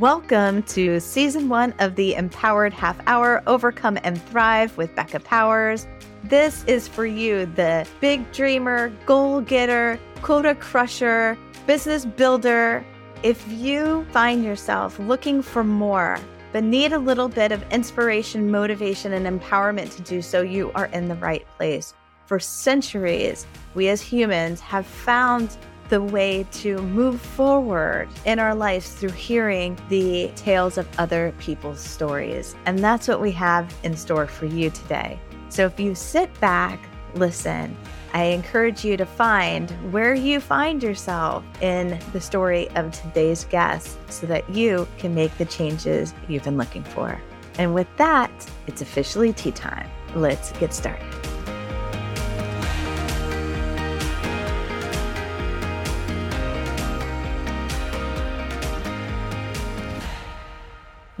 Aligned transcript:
Welcome 0.00 0.62
to 0.64 1.00
season 1.00 1.48
one 1.48 1.72
of 1.78 1.96
the 1.96 2.16
Empowered 2.16 2.74
Half 2.74 3.00
Hour 3.06 3.42
Overcome 3.46 3.98
and 4.04 4.20
Thrive 4.26 4.76
with 4.76 4.94
Becca 4.94 5.20
Powers. 5.20 5.86
This 6.22 6.64
is 6.64 6.86
for 6.86 7.06
you, 7.06 7.46
the 7.46 7.88
big 7.98 8.30
dreamer, 8.30 8.92
goal 9.06 9.40
getter, 9.40 9.98
quota 10.20 10.54
crusher, 10.54 11.38
business 11.66 12.04
builder. 12.04 12.84
If 13.22 13.42
you 13.50 14.06
find 14.12 14.44
yourself 14.44 14.98
looking 14.98 15.40
for 15.40 15.64
more, 15.64 16.20
but 16.52 16.62
need 16.62 16.92
a 16.92 16.98
little 16.98 17.30
bit 17.30 17.50
of 17.50 17.64
inspiration, 17.72 18.50
motivation, 18.50 19.14
and 19.14 19.26
empowerment 19.26 19.96
to 19.96 20.02
do 20.02 20.20
so, 20.20 20.42
you 20.42 20.70
are 20.74 20.86
in 20.92 21.08
the 21.08 21.14
right 21.14 21.46
place. 21.56 21.94
For 22.26 22.38
centuries, 22.38 23.46
we 23.74 23.88
as 23.88 24.02
humans 24.02 24.60
have 24.60 24.86
found 24.86 25.56
the 25.88 26.02
way 26.02 26.46
to 26.50 26.78
move 26.78 27.20
forward 27.20 28.08
in 28.24 28.38
our 28.38 28.54
lives 28.54 28.92
through 28.92 29.10
hearing 29.10 29.78
the 29.88 30.30
tales 30.36 30.78
of 30.78 30.88
other 30.98 31.34
people's 31.38 31.80
stories. 31.80 32.54
And 32.66 32.78
that's 32.78 33.08
what 33.08 33.20
we 33.20 33.32
have 33.32 33.74
in 33.82 33.96
store 33.96 34.26
for 34.26 34.46
you 34.46 34.70
today. 34.70 35.18
So 35.48 35.66
if 35.66 35.78
you 35.78 35.94
sit 35.94 36.38
back, 36.40 36.80
listen, 37.14 37.76
I 38.12 38.24
encourage 38.24 38.84
you 38.84 38.96
to 38.96 39.06
find 39.06 39.70
where 39.92 40.14
you 40.14 40.40
find 40.40 40.82
yourself 40.82 41.44
in 41.60 41.98
the 42.12 42.20
story 42.20 42.68
of 42.70 42.92
today's 42.92 43.44
guest 43.44 43.98
so 44.10 44.26
that 44.26 44.48
you 44.48 44.88
can 44.98 45.14
make 45.14 45.36
the 45.38 45.44
changes 45.44 46.14
you've 46.28 46.44
been 46.44 46.56
looking 46.56 46.84
for. 46.84 47.20
And 47.58 47.74
with 47.74 47.88
that, 47.96 48.30
it's 48.66 48.82
officially 48.82 49.32
tea 49.32 49.52
time. 49.52 49.88
Let's 50.14 50.52
get 50.52 50.72
started. 50.72 51.25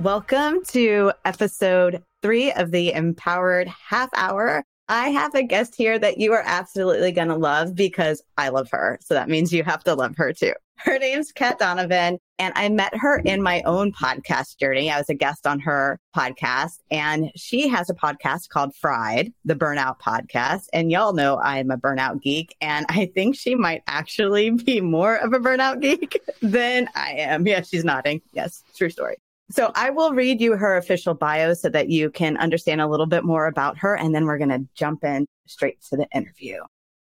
Welcome 0.06 0.62
to 0.68 1.10
episode 1.24 2.00
three 2.22 2.52
of 2.52 2.70
the 2.70 2.92
Empowered 2.92 3.66
Half 3.66 4.10
Hour. 4.14 4.62
I 4.88 5.08
have 5.08 5.34
a 5.34 5.42
guest 5.42 5.74
here 5.74 5.98
that 5.98 6.18
you 6.18 6.32
are 6.32 6.44
absolutely 6.46 7.10
going 7.10 7.26
to 7.26 7.34
love 7.34 7.74
because 7.74 8.22
I 8.38 8.50
love 8.50 8.68
her. 8.70 9.00
So 9.02 9.14
that 9.14 9.28
means 9.28 9.52
you 9.52 9.64
have 9.64 9.82
to 9.82 9.96
love 9.96 10.14
her 10.16 10.32
too. 10.32 10.52
Her 10.76 11.00
name's 11.00 11.32
Cait 11.32 11.58
Donovan, 11.58 12.20
and 12.38 12.52
I 12.54 12.68
met 12.68 12.94
her 12.96 13.18
in 13.18 13.42
my 13.42 13.62
own 13.62 13.90
podcast 13.90 14.58
journey. 14.58 14.92
I 14.92 14.98
was 14.98 15.10
a 15.10 15.14
guest 15.14 15.44
on 15.44 15.58
her 15.58 15.98
podcast, 16.16 16.78
and 16.88 17.32
she 17.34 17.66
has 17.66 17.90
a 17.90 17.94
podcast 17.94 18.48
called 18.48 18.76
Fried, 18.76 19.32
the 19.44 19.56
Burnout 19.56 19.98
Podcast. 19.98 20.66
And 20.72 20.92
y'all 20.92 21.14
know 21.14 21.40
I'm 21.40 21.72
a 21.72 21.78
burnout 21.78 22.22
geek, 22.22 22.54
and 22.60 22.86
I 22.90 23.06
think 23.12 23.34
she 23.34 23.56
might 23.56 23.82
actually 23.88 24.50
be 24.50 24.80
more 24.80 25.16
of 25.16 25.32
a 25.32 25.40
burnout 25.40 25.80
geek 25.80 26.22
than 26.42 26.88
I 26.94 27.14
am. 27.14 27.44
Yes, 27.44 27.70
she's 27.70 27.84
nodding. 27.84 28.22
Yes, 28.32 28.62
true 28.76 28.90
story. 28.90 29.16
So 29.50 29.70
I 29.74 29.90
will 29.90 30.12
read 30.12 30.40
you 30.40 30.56
her 30.56 30.76
official 30.76 31.14
bio 31.14 31.54
so 31.54 31.68
that 31.68 31.88
you 31.88 32.10
can 32.10 32.36
understand 32.36 32.80
a 32.80 32.88
little 32.88 33.06
bit 33.06 33.24
more 33.24 33.46
about 33.46 33.78
her. 33.78 33.94
And 33.96 34.14
then 34.14 34.24
we're 34.24 34.38
going 34.38 34.50
to 34.50 34.66
jump 34.74 35.04
in 35.04 35.26
straight 35.46 35.80
to 35.90 35.96
the 35.96 36.08
interview. 36.12 36.58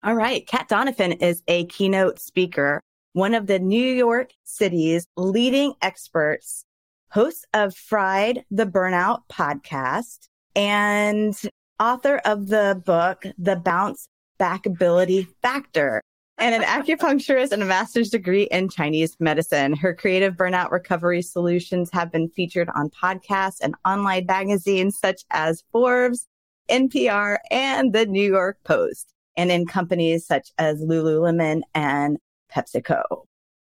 All 0.03 0.15
right. 0.15 0.45
Cait 0.47 0.67
Donovan 0.67 1.11
is 1.13 1.43
a 1.47 1.65
keynote 1.65 2.19
speaker, 2.19 2.81
one 3.13 3.35
of 3.35 3.45
the 3.45 3.59
New 3.59 3.85
York 3.93 4.31
City's 4.43 5.05
leading 5.15 5.73
experts, 5.83 6.65
host 7.11 7.45
of 7.53 7.75
Fried 7.75 8.43
the 8.49 8.65
Burnout 8.65 9.21
podcast, 9.31 10.27
and 10.55 11.39
author 11.79 12.17
of 12.25 12.47
the 12.47 12.81
book, 12.83 13.25
The 13.37 13.55
Bounce 13.55 14.07
Back 14.39 14.65
Ability 14.65 15.27
Factor 15.43 16.01
and 16.41 16.55
an 16.55 16.63
acupuncturist 16.63 17.51
and 17.51 17.61
a 17.61 17.65
master's 17.65 18.09
degree 18.09 18.43
in 18.45 18.67
Chinese 18.67 19.15
medicine. 19.19 19.75
Her 19.75 19.93
creative 19.93 20.33
burnout 20.33 20.71
recovery 20.71 21.21
solutions 21.21 21.91
have 21.93 22.11
been 22.11 22.29
featured 22.29 22.67
on 22.75 22.89
podcasts 22.89 23.57
and 23.61 23.75
online 23.85 24.25
magazines 24.25 24.97
such 24.97 25.21
as 25.29 25.63
Forbes, 25.71 26.27
NPR, 26.67 27.37
and 27.51 27.93
the 27.93 28.07
New 28.07 28.27
York 28.27 28.57
Post, 28.63 29.13
and 29.37 29.51
in 29.51 29.67
companies 29.67 30.25
such 30.25 30.49
as 30.57 30.81
Lululemon 30.81 31.61
and 31.75 32.17
PepsiCo. 32.51 33.03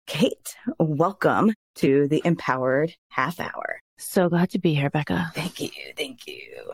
Cait, 0.07 0.55
welcome 0.79 1.53
to 1.75 2.07
the 2.07 2.21
Empowered 2.23 2.95
Half 3.09 3.41
Hour. 3.41 3.81
So 3.97 4.29
glad 4.29 4.49
to 4.51 4.59
be 4.59 4.73
here, 4.73 4.89
Becca. 4.89 5.31
Thank 5.35 5.59
you. 5.59 5.69
Thank 5.97 6.25
you. 6.25 6.71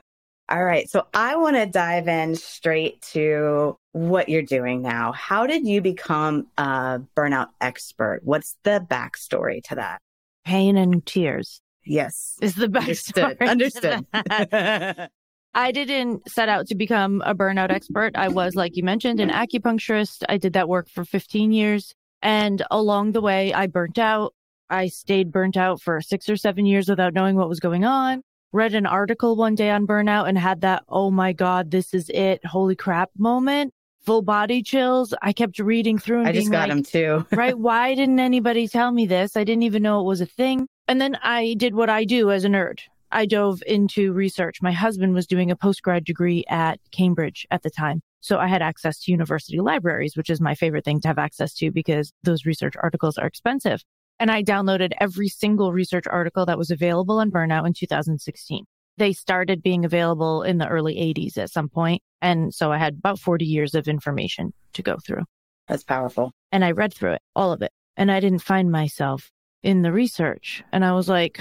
All 0.49 0.63
right. 0.63 0.89
So 0.89 1.05
I 1.13 1.35
want 1.35 1.57
to 1.57 1.65
dive 1.65 2.07
in 2.07 2.35
straight 2.35 3.01
to 3.13 3.77
what 3.91 4.29
you're 4.29 4.41
doing 4.41 4.81
now. 4.81 5.11
How 5.11 5.45
did 5.45 5.67
you 5.67 5.81
become 5.81 6.47
a 6.57 7.01
burnout 7.17 7.49
expert? 7.59 8.21
What's 8.23 8.55
the 8.63 8.85
backstory 8.89 9.61
to 9.65 9.75
that? 9.75 9.99
Pain 10.45 10.77
and 10.77 11.05
tears. 11.05 11.61
Yes. 11.85 12.37
Is 12.41 12.55
the 12.55 12.67
backstory. 12.67 13.37
Understood. 13.41 14.05
Understood. 14.13 15.09
I 15.53 15.71
didn't 15.71 16.29
set 16.29 16.47
out 16.47 16.67
to 16.67 16.75
become 16.75 17.21
a 17.25 17.35
burnout 17.35 17.71
expert. 17.71 18.15
I 18.15 18.29
was, 18.29 18.55
like 18.55 18.77
you 18.77 18.83
mentioned, 18.83 19.19
an 19.19 19.29
acupuncturist. 19.29 20.23
I 20.29 20.37
did 20.37 20.53
that 20.53 20.69
work 20.69 20.87
for 20.87 21.03
15 21.03 21.51
years. 21.51 21.93
And 22.21 22.61
along 22.71 23.13
the 23.13 23.21
way, 23.21 23.53
I 23.53 23.67
burnt 23.67 23.97
out. 23.97 24.33
I 24.69 24.87
stayed 24.87 25.31
burnt 25.31 25.57
out 25.57 25.81
for 25.81 25.99
six 25.99 26.29
or 26.29 26.37
seven 26.37 26.65
years 26.65 26.87
without 26.87 27.13
knowing 27.13 27.35
what 27.35 27.49
was 27.49 27.59
going 27.59 27.83
on 27.83 28.21
read 28.53 28.73
an 28.73 28.85
article 28.85 29.35
one 29.35 29.55
day 29.55 29.69
on 29.69 29.87
burnout 29.87 30.27
and 30.27 30.37
had 30.37 30.61
that, 30.61 30.83
oh 30.89 31.11
my 31.11 31.33
God, 31.33 31.71
this 31.71 31.93
is 31.93 32.09
it. 32.09 32.45
Holy 32.45 32.75
crap 32.75 33.09
moment. 33.17 33.73
Full 34.05 34.21
body 34.21 34.63
chills. 34.63 35.13
I 35.21 35.33
kept 35.33 35.59
reading 35.59 35.99
through 35.99 36.19
and 36.19 36.29
I 36.29 36.31
just 36.31 36.49
got 36.49 36.69
like, 36.69 36.69
them 36.69 36.83
too. 36.83 37.25
right. 37.35 37.57
Why 37.57 37.93
didn't 37.93 38.19
anybody 38.19 38.67
tell 38.67 38.91
me 38.91 39.05
this? 39.05 39.35
I 39.35 39.43
didn't 39.43 39.63
even 39.63 39.83
know 39.83 39.99
it 39.99 40.05
was 40.05 40.21
a 40.21 40.25
thing. 40.25 40.67
And 40.87 41.01
then 41.01 41.17
I 41.21 41.55
did 41.55 41.75
what 41.75 41.89
I 41.89 42.05
do 42.05 42.31
as 42.31 42.45
a 42.45 42.47
nerd. 42.47 42.79
I 43.11 43.25
dove 43.25 43.61
into 43.67 44.13
research. 44.13 44.61
My 44.61 44.71
husband 44.71 45.13
was 45.13 45.27
doing 45.27 45.51
a 45.51 45.57
postgrad 45.57 46.05
degree 46.05 46.45
at 46.49 46.79
Cambridge 46.91 47.45
at 47.51 47.63
the 47.63 47.69
time. 47.69 48.01
So 48.21 48.39
I 48.39 48.47
had 48.47 48.61
access 48.61 48.99
to 49.01 49.11
university 49.11 49.59
libraries, 49.59 50.15
which 50.15 50.29
is 50.29 50.41
my 50.41 50.55
favorite 50.55 50.83
thing 50.83 50.99
to 51.01 51.07
have 51.07 51.19
access 51.19 51.53
to 51.55 51.71
because 51.71 52.11
those 52.23 52.45
research 52.45 52.75
articles 52.81 53.17
are 53.17 53.27
expensive 53.27 53.83
and 54.19 54.31
I 54.31 54.43
downloaded 54.43 54.93
every 54.99 55.27
single 55.27 55.71
research 55.71 56.05
article 56.09 56.45
that 56.45 56.57
was 56.57 56.71
available 56.71 57.19
on 57.19 57.31
burnout 57.31 57.67
in 57.67 57.73
2016. 57.73 58.65
They 58.97 59.13
started 59.13 59.61
being 59.61 59.85
available 59.85 60.41
in 60.41 60.57
the 60.57 60.67
early 60.67 60.95
80s 60.95 61.37
at 61.37 61.51
some 61.51 61.69
point, 61.69 62.01
And 62.21 62.53
so 62.53 62.71
I 62.71 62.77
had 62.77 62.95
about 62.95 63.19
40 63.19 63.45
years 63.45 63.75
of 63.75 63.87
information 63.87 64.53
to 64.73 64.81
go 64.81 64.97
through. 65.05 65.23
That's 65.67 65.83
powerful. 65.83 66.31
And 66.51 66.65
I 66.65 66.71
read 66.71 66.93
through 66.93 67.13
it, 67.13 67.21
all 67.35 67.51
of 67.51 67.61
it. 67.61 67.71
And 67.95 68.11
I 68.11 68.19
didn't 68.19 68.39
find 68.39 68.71
myself 68.71 69.31
in 69.61 69.81
the 69.81 69.91
research. 69.91 70.63
And 70.71 70.83
I 70.83 70.93
was 70.93 71.07
like, 71.07 71.39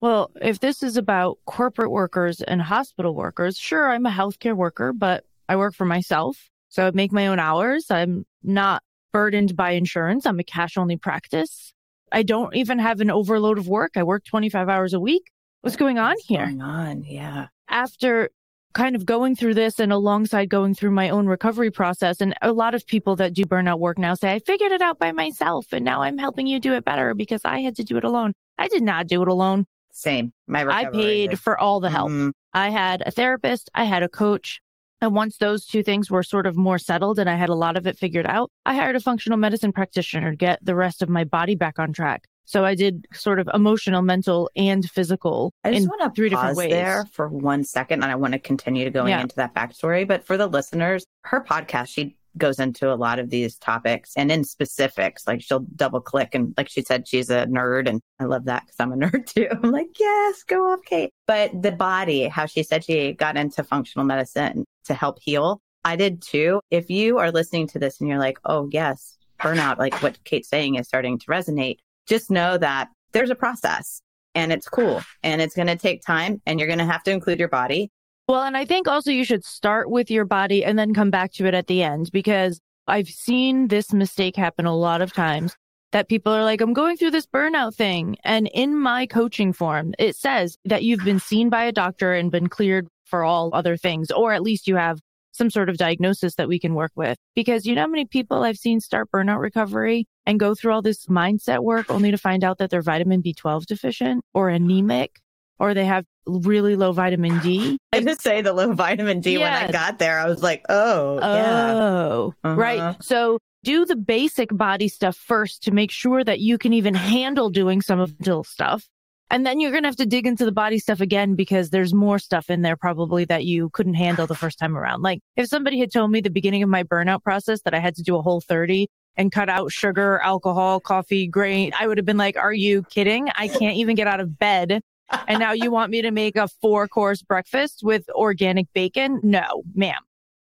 well, 0.00 0.30
if 0.40 0.60
this 0.60 0.82
is 0.82 0.96
about 0.96 1.38
corporate 1.46 1.90
workers 1.90 2.42
and 2.42 2.62
hospital 2.62 3.14
workers, 3.14 3.58
sure, 3.58 3.90
I'm 3.90 4.06
a 4.06 4.10
healthcare 4.10 4.56
worker, 4.56 4.92
but 4.92 5.24
I 5.48 5.56
work 5.56 5.74
for 5.74 5.84
myself. 5.84 6.50
So 6.68 6.86
I 6.86 6.90
make 6.92 7.12
my 7.12 7.26
own 7.26 7.38
hours. 7.38 7.90
I'm 7.90 8.24
not 8.42 8.82
burdened 9.12 9.56
by 9.56 9.72
insurance. 9.72 10.26
I'm 10.26 10.40
a 10.40 10.44
cash 10.44 10.76
only 10.76 10.96
practice. 10.96 11.72
I 12.14 12.22
don't 12.22 12.54
even 12.54 12.78
have 12.78 13.00
an 13.00 13.10
overload 13.10 13.58
of 13.58 13.66
work. 13.66 13.96
I 13.96 14.04
work 14.04 14.24
25 14.24 14.68
hours 14.68 14.94
a 14.94 15.00
week. 15.00 15.32
What's 15.62 15.74
going 15.76 15.98
on 15.98 16.12
What's 16.12 16.26
here? 16.26 16.46
Going 16.46 16.62
on, 16.62 17.02
yeah. 17.02 17.48
After 17.68 18.30
kind 18.72 18.94
of 18.94 19.04
going 19.04 19.34
through 19.34 19.54
this 19.54 19.80
and 19.80 19.92
alongside 19.92 20.48
going 20.48 20.74
through 20.74 20.92
my 20.92 21.08
own 21.08 21.26
recovery 21.26 21.72
process, 21.72 22.20
and 22.20 22.32
a 22.40 22.52
lot 22.52 22.72
of 22.72 22.86
people 22.86 23.16
that 23.16 23.34
do 23.34 23.42
burnout 23.44 23.80
work 23.80 23.98
now 23.98 24.14
say, 24.14 24.32
I 24.32 24.38
figured 24.38 24.70
it 24.70 24.80
out 24.80 25.00
by 25.00 25.10
myself 25.10 25.66
and 25.72 25.84
now 25.84 26.02
I'm 26.02 26.16
helping 26.16 26.46
you 26.46 26.60
do 26.60 26.74
it 26.74 26.84
better 26.84 27.14
because 27.14 27.40
I 27.44 27.60
had 27.60 27.74
to 27.76 27.84
do 27.84 27.96
it 27.96 28.04
alone. 28.04 28.32
I 28.58 28.68
did 28.68 28.84
not 28.84 29.08
do 29.08 29.20
it 29.22 29.28
alone. 29.28 29.66
Same. 29.90 30.32
My 30.46 30.64
I 30.66 30.84
paid 30.84 31.40
for 31.40 31.58
all 31.58 31.80
the 31.80 31.90
help. 31.90 32.10
Mm-hmm. 32.10 32.30
I 32.52 32.70
had 32.70 33.02
a 33.04 33.10
therapist. 33.10 33.70
I 33.74 33.84
had 33.84 34.04
a 34.04 34.08
coach. 34.08 34.60
And 35.00 35.14
once 35.14 35.36
those 35.36 35.66
two 35.66 35.82
things 35.82 36.10
were 36.10 36.22
sort 36.22 36.46
of 36.46 36.56
more 36.56 36.78
settled 36.78 37.18
and 37.18 37.28
I 37.28 37.34
had 37.34 37.48
a 37.48 37.54
lot 37.54 37.76
of 37.76 37.86
it 37.86 37.98
figured 37.98 38.26
out, 38.26 38.50
I 38.64 38.74
hired 38.74 38.96
a 38.96 39.00
functional 39.00 39.38
medicine 39.38 39.72
practitioner 39.72 40.30
to 40.30 40.36
get 40.36 40.64
the 40.64 40.74
rest 40.74 41.02
of 41.02 41.08
my 41.08 41.24
body 41.24 41.54
back 41.54 41.78
on 41.78 41.92
track. 41.92 42.24
So 42.46 42.64
I 42.64 42.74
did 42.74 43.06
sort 43.12 43.40
of 43.40 43.48
emotional, 43.54 44.02
mental, 44.02 44.50
and 44.54 44.88
physical 44.88 45.52
I 45.64 45.72
just 45.72 45.88
want 45.88 46.02
to 46.02 46.10
three 46.14 46.28
different 46.28 46.56
ways. 46.56 46.70
there 46.70 47.06
for 47.12 47.28
one 47.28 47.64
second, 47.64 48.02
and 48.02 48.12
I 48.12 48.16
want 48.16 48.34
to 48.34 48.38
continue 48.38 48.84
to 48.84 48.90
going 48.90 49.08
yeah. 49.08 49.22
into 49.22 49.36
that 49.36 49.54
backstory. 49.54 50.06
But 50.06 50.26
for 50.26 50.36
the 50.36 50.46
listeners, 50.46 51.06
her 51.22 51.42
podcast, 51.42 51.88
she 51.88 52.16
goes 52.36 52.58
into 52.58 52.92
a 52.92 52.96
lot 52.96 53.18
of 53.18 53.30
these 53.30 53.56
topics 53.56 54.12
and 54.16 54.30
in 54.30 54.44
specifics, 54.44 55.26
like 55.26 55.40
she'll 55.40 55.66
double 55.76 56.00
click 56.00 56.34
and 56.34 56.52
like 56.56 56.68
she 56.68 56.82
said, 56.82 57.06
she's 57.06 57.30
a 57.30 57.46
nerd 57.46 57.88
and 57.88 58.00
I 58.18 58.24
love 58.24 58.46
that 58.46 58.64
because 58.64 58.76
I'm 58.80 58.92
a 58.92 58.96
nerd 59.06 59.26
too. 59.26 59.48
I'm 59.50 59.70
like, 59.70 59.98
yes, 59.98 60.42
go 60.42 60.72
off, 60.72 60.80
Cait. 60.84 61.10
But 61.26 61.62
the 61.62 61.72
body, 61.72 62.26
how 62.26 62.46
she 62.46 62.62
said 62.62 62.84
she 62.84 63.12
got 63.12 63.36
into 63.36 63.62
functional 63.62 64.04
medicine 64.04 64.64
to 64.84 64.94
help 64.94 65.18
heal. 65.20 65.60
I 65.84 65.96
did 65.96 66.22
too. 66.22 66.60
If 66.70 66.90
you 66.90 67.18
are 67.18 67.30
listening 67.30 67.66
to 67.68 67.78
this 67.78 68.00
and 68.00 68.08
you're 68.08 68.18
like, 68.18 68.38
oh 68.44 68.68
yes, 68.72 69.18
burnout, 69.40 69.78
like 69.78 70.02
what 70.02 70.22
Cait's 70.24 70.48
saying 70.48 70.76
is 70.76 70.86
starting 70.88 71.18
to 71.18 71.26
resonate, 71.26 71.78
just 72.06 72.30
know 72.30 72.56
that 72.58 72.88
there's 73.12 73.30
a 73.30 73.34
process 73.34 74.00
and 74.34 74.52
it's 74.52 74.68
cool 74.68 75.02
and 75.22 75.42
it's 75.42 75.54
going 75.54 75.68
to 75.68 75.76
take 75.76 76.02
time 76.02 76.40
and 76.46 76.58
you're 76.58 76.68
going 76.68 76.78
to 76.78 76.84
have 76.84 77.02
to 77.04 77.10
include 77.10 77.38
your 77.38 77.48
body 77.48 77.90
well, 78.26 78.44
and 78.44 78.56
I 78.56 78.64
think 78.64 78.88
also 78.88 79.10
you 79.10 79.22
should 79.22 79.44
start 79.44 79.90
with 79.90 80.10
your 80.10 80.24
body 80.24 80.64
and 80.64 80.78
then 80.78 80.94
come 80.94 81.10
back 81.10 81.32
to 81.32 81.44
it 81.44 81.52
at 81.52 81.66
the 81.66 81.82
end 81.82 82.10
because 82.10 82.58
I've 82.86 83.08
seen 83.08 83.68
this 83.68 83.92
mistake 83.92 84.34
happen 84.34 84.64
a 84.64 84.74
lot 84.74 85.02
of 85.02 85.12
times. 85.12 85.54
that 85.94 86.08
people 86.08 86.32
are 86.32 86.42
like, 86.42 86.60
I'm 86.60 86.72
going 86.72 86.96
through 86.96 87.12
this 87.12 87.26
burnout 87.26 87.76
thing. 87.76 88.16
And 88.24 88.50
in 88.52 88.76
my 88.76 89.06
coaching 89.06 89.52
form, 89.52 89.94
it 89.96 90.16
says 90.16 90.58
that 90.64 90.82
you've 90.82 91.04
been 91.04 91.20
seen 91.20 91.48
by 91.50 91.64
a 91.64 91.72
doctor 91.72 92.12
and 92.12 92.32
been 92.32 92.48
cleared 92.48 92.88
for 93.14 93.22
all 93.22 93.50
other 93.52 93.76
things, 93.76 94.10
or 94.10 94.32
at 94.32 94.42
least 94.42 94.66
you 94.66 94.74
have 94.74 94.98
some 95.30 95.48
sort 95.50 95.68
of 95.68 95.76
diagnosis 95.76 96.34
that 96.34 96.48
we 96.48 96.58
can 96.58 96.74
work 96.74 96.90
with. 96.96 97.16
Because 97.36 97.64
you 97.64 97.76
know 97.76 97.82
how 97.82 97.86
many 97.86 98.06
people 98.06 98.42
I've 98.42 98.56
seen 98.56 98.80
start 98.80 99.08
burnout 99.12 99.40
recovery 99.40 100.06
and 100.26 100.40
go 100.40 100.54
through 100.56 100.72
all 100.72 100.82
this 100.82 101.06
mindset 101.06 101.60
work 101.62 101.90
only 101.90 102.10
to 102.10 102.18
find 102.18 102.42
out 102.42 102.58
that 102.58 102.70
they're 102.70 102.82
vitamin 102.82 103.22
B12 103.22 103.66
deficient 103.66 104.24
or 104.32 104.48
anemic 104.48 105.20
or 105.60 105.74
they 105.74 105.84
have 105.84 106.04
really 106.26 106.74
low 106.74 106.90
vitamin 106.90 107.38
D. 107.38 107.78
I 107.92 108.00
just 108.00 108.20
say 108.22 108.40
the 108.42 108.52
low 108.52 108.72
vitamin 108.72 109.20
D 109.20 109.38
when 109.38 109.52
I 109.52 109.70
got 109.70 110.00
there. 110.00 110.18
I 110.18 110.26
was 110.26 110.42
like, 110.42 110.64
oh, 110.68 111.18
yeah. 111.20 111.72
Oh, 111.74 112.34
Uh-huh. 112.42 112.54
right. 112.56 112.96
So 113.00 113.38
do 113.62 113.84
the 113.84 113.96
basic 113.96 114.48
body 114.56 114.88
stuff 114.88 115.16
first 115.16 115.62
to 115.64 115.70
make 115.70 115.90
sure 115.92 116.24
that 116.24 116.40
you 116.40 116.58
can 116.58 116.72
even 116.72 116.94
handle 116.94 117.48
doing 117.50 117.80
some 117.80 118.00
of 118.00 118.16
the 118.18 118.42
stuff. 118.44 118.84
And 119.30 119.44
then 119.44 119.58
you're 119.58 119.70
going 119.70 119.82
to 119.82 119.88
have 119.88 119.96
to 119.96 120.06
dig 120.06 120.26
into 120.26 120.44
the 120.44 120.52
body 120.52 120.78
stuff 120.78 121.00
again 121.00 121.34
because 121.34 121.70
there's 121.70 121.94
more 121.94 122.18
stuff 122.18 122.50
in 122.50 122.62
there 122.62 122.76
probably 122.76 123.24
that 123.24 123.44
you 123.44 123.70
couldn't 123.70 123.94
handle 123.94 124.26
the 124.26 124.34
first 124.34 124.58
time 124.58 124.76
around. 124.76 125.02
Like 125.02 125.20
if 125.36 125.48
somebody 125.48 125.78
had 125.80 125.92
told 125.92 126.10
me 126.10 126.20
the 126.20 126.30
beginning 126.30 126.62
of 126.62 126.68
my 126.68 126.82
burnout 126.82 127.22
process 127.22 127.62
that 127.62 127.74
I 127.74 127.78
had 127.78 127.94
to 127.96 128.02
do 128.02 128.16
a 128.16 128.22
whole 128.22 128.40
30 128.40 128.88
and 129.16 129.32
cut 129.32 129.48
out 129.48 129.72
sugar, 129.72 130.20
alcohol, 130.20 130.78
coffee, 130.80 131.26
grain, 131.26 131.72
I 131.78 131.86
would 131.86 131.98
have 131.98 132.04
been 132.04 132.16
like, 132.18 132.36
are 132.36 132.52
you 132.52 132.82
kidding? 132.84 133.28
I 133.36 133.48
can't 133.48 133.76
even 133.76 133.96
get 133.96 134.06
out 134.06 134.20
of 134.20 134.38
bed. 134.38 134.80
And 135.28 135.38
now 135.38 135.52
you 135.52 135.70
want 135.70 135.90
me 135.90 136.02
to 136.02 136.10
make 136.10 136.36
a 136.36 136.48
four 136.60 136.88
course 136.88 137.22
breakfast 137.22 137.80
with 137.82 138.08
organic 138.10 138.66
bacon? 138.74 139.20
No, 139.22 139.62
ma'am. 139.74 140.00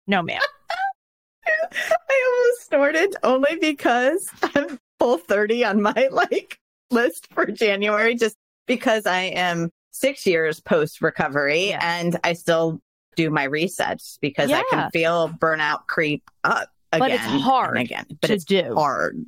No, 0.07 0.23
ma'am. 0.23 0.41
I 1.47 2.25
almost 2.27 2.67
snorted 2.67 3.17
only 3.23 3.57
because 3.61 4.29
I'm 4.55 4.79
full 4.99 5.19
30 5.19 5.65
on 5.65 5.83
my 5.83 6.09
like 6.11 6.59
list 6.91 7.27
for 7.33 7.47
January, 7.47 8.15
just 8.15 8.37
because 8.77 9.07
I 9.07 9.21
am 9.23 9.71
six 9.91 10.27
years 10.27 10.61
post 10.61 11.01
recovery 11.03 11.71
Yeah. 11.71 11.81
and 11.83 12.19
I 12.25 12.33
still 12.33 12.81
do 13.17 13.31
my 13.31 13.47
resets 13.47 14.19
because 14.21 14.51
I 14.51 14.63
can 14.71 14.91
feel 14.91 15.29
burnout 15.29 15.87
creep 15.87 16.23
up 16.45 16.69
again. 16.93 17.01
But 17.01 17.11
it's 17.13 17.25
hard 17.43 17.79
again, 17.79 18.07
but 18.21 18.29
to 18.29 18.33
it's 18.35 18.45
do. 18.45 18.75
hard, 18.75 19.19